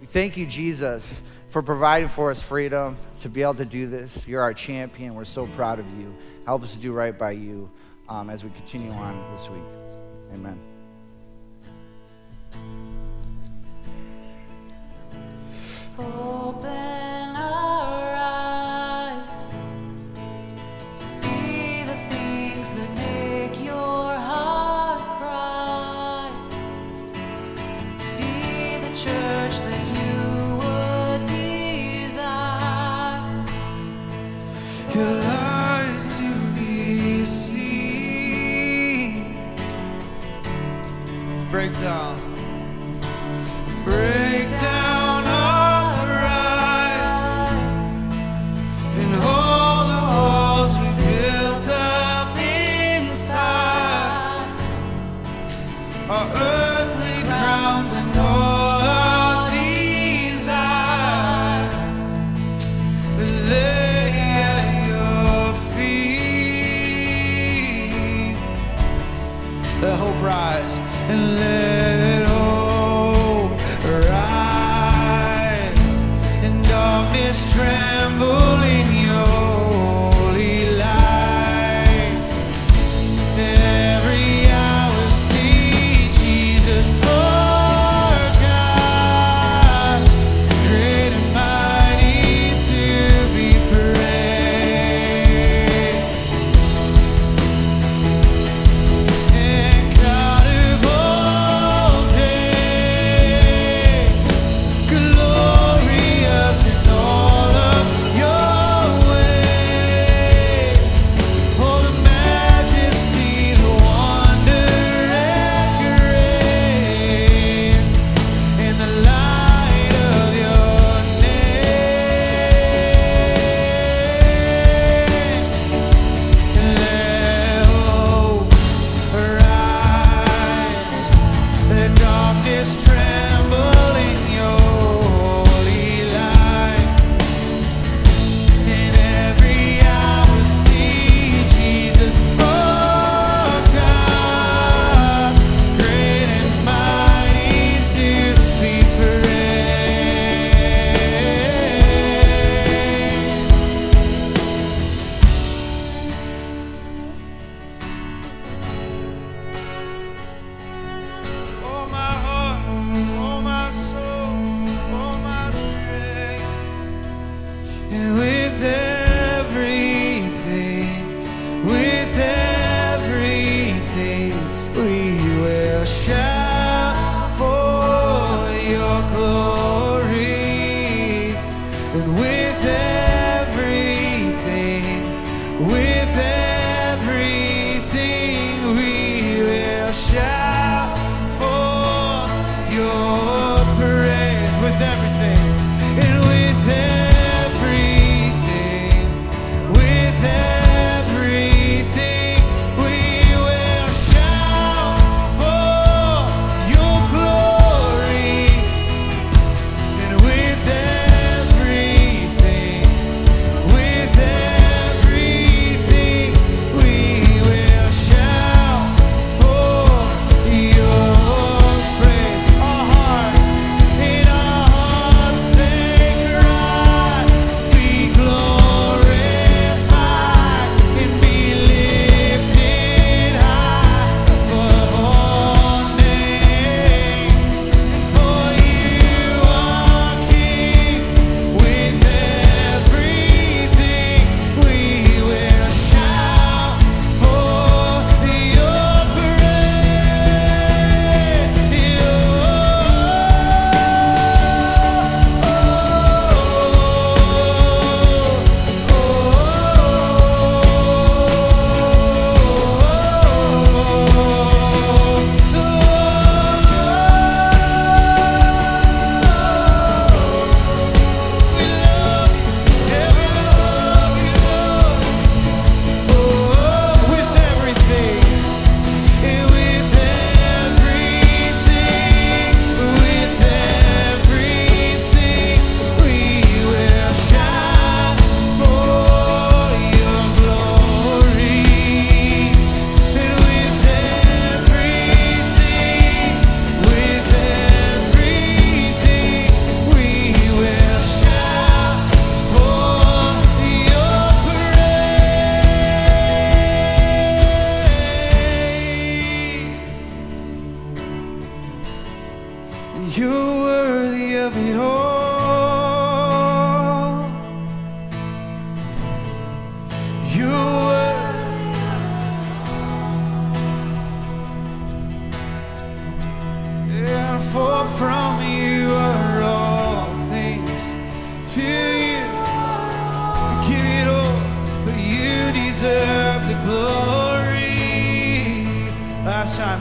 [0.00, 4.28] We thank you, Jesus, for providing for us freedom to be able to do this.
[4.28, 5.14] You're our champion.
[5.14, 6.14] We're so proud of you.
[6.44, 7.70] Help us to do right by you
[8.08, 9.62] um, as we continue on this week.
[10.34, 10.75] Amen.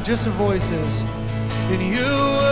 [0.06, 1.02] Just the voices.
[1.72, 2.45] And you're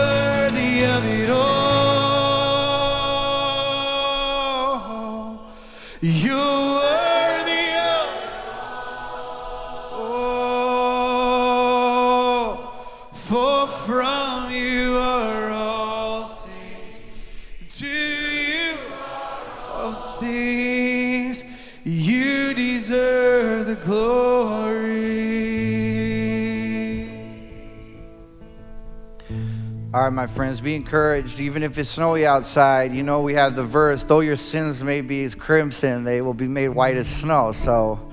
[30.14, 31.40] my friends, be encouraged.
[31.40, 35.00] Even if it's snowy outside, you know we have the verse, though your sins may
[35.00, 37.52] be as crimson, they will be made white as snow.
[37.52, 38.12] So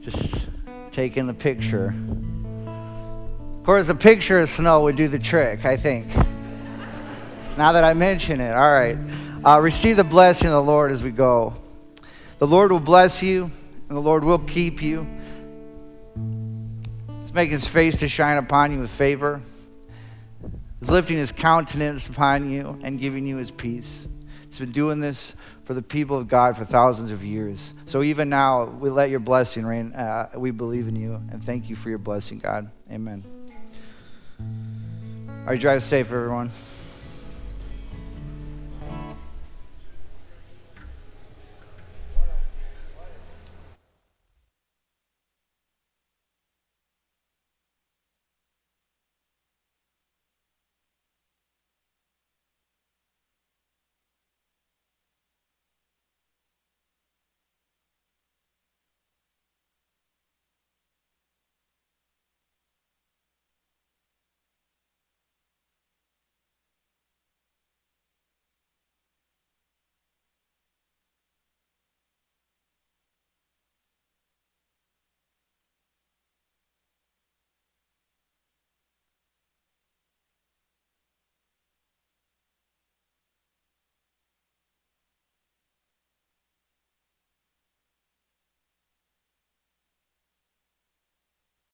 [0.00, 0.46] just
[0.92, 1.94] take in the picture.
[2.66, 6.14] Of course, a picture of snow would do the trick, I think.
[7.56, 8.96] now that I mention it, all right.
[9.44, 11.54] Uh, receive the blessing of the Lord as we go.
[12.38, 13.50] The Lord will bless you,
[13.88, 15.06] and the Lord will keep you.
[17.08, 19.40] Let's make his face to shine upon you with favor
[20.84, 24.06] is lifting his countenance upon you and giving you his peace.
[24.44, 25.34] He's been doing this
[25.64, 27.72] for the people of God for thousands of years.
[27.86, 29.94] So even now, we let your blessing reign.
[29.94, 32.70] Uh, we believe in you and thank you for your blessing, God.
[32.92, 33.24] Amen.
[34.38, 36.50] All right, drive safe, everyone.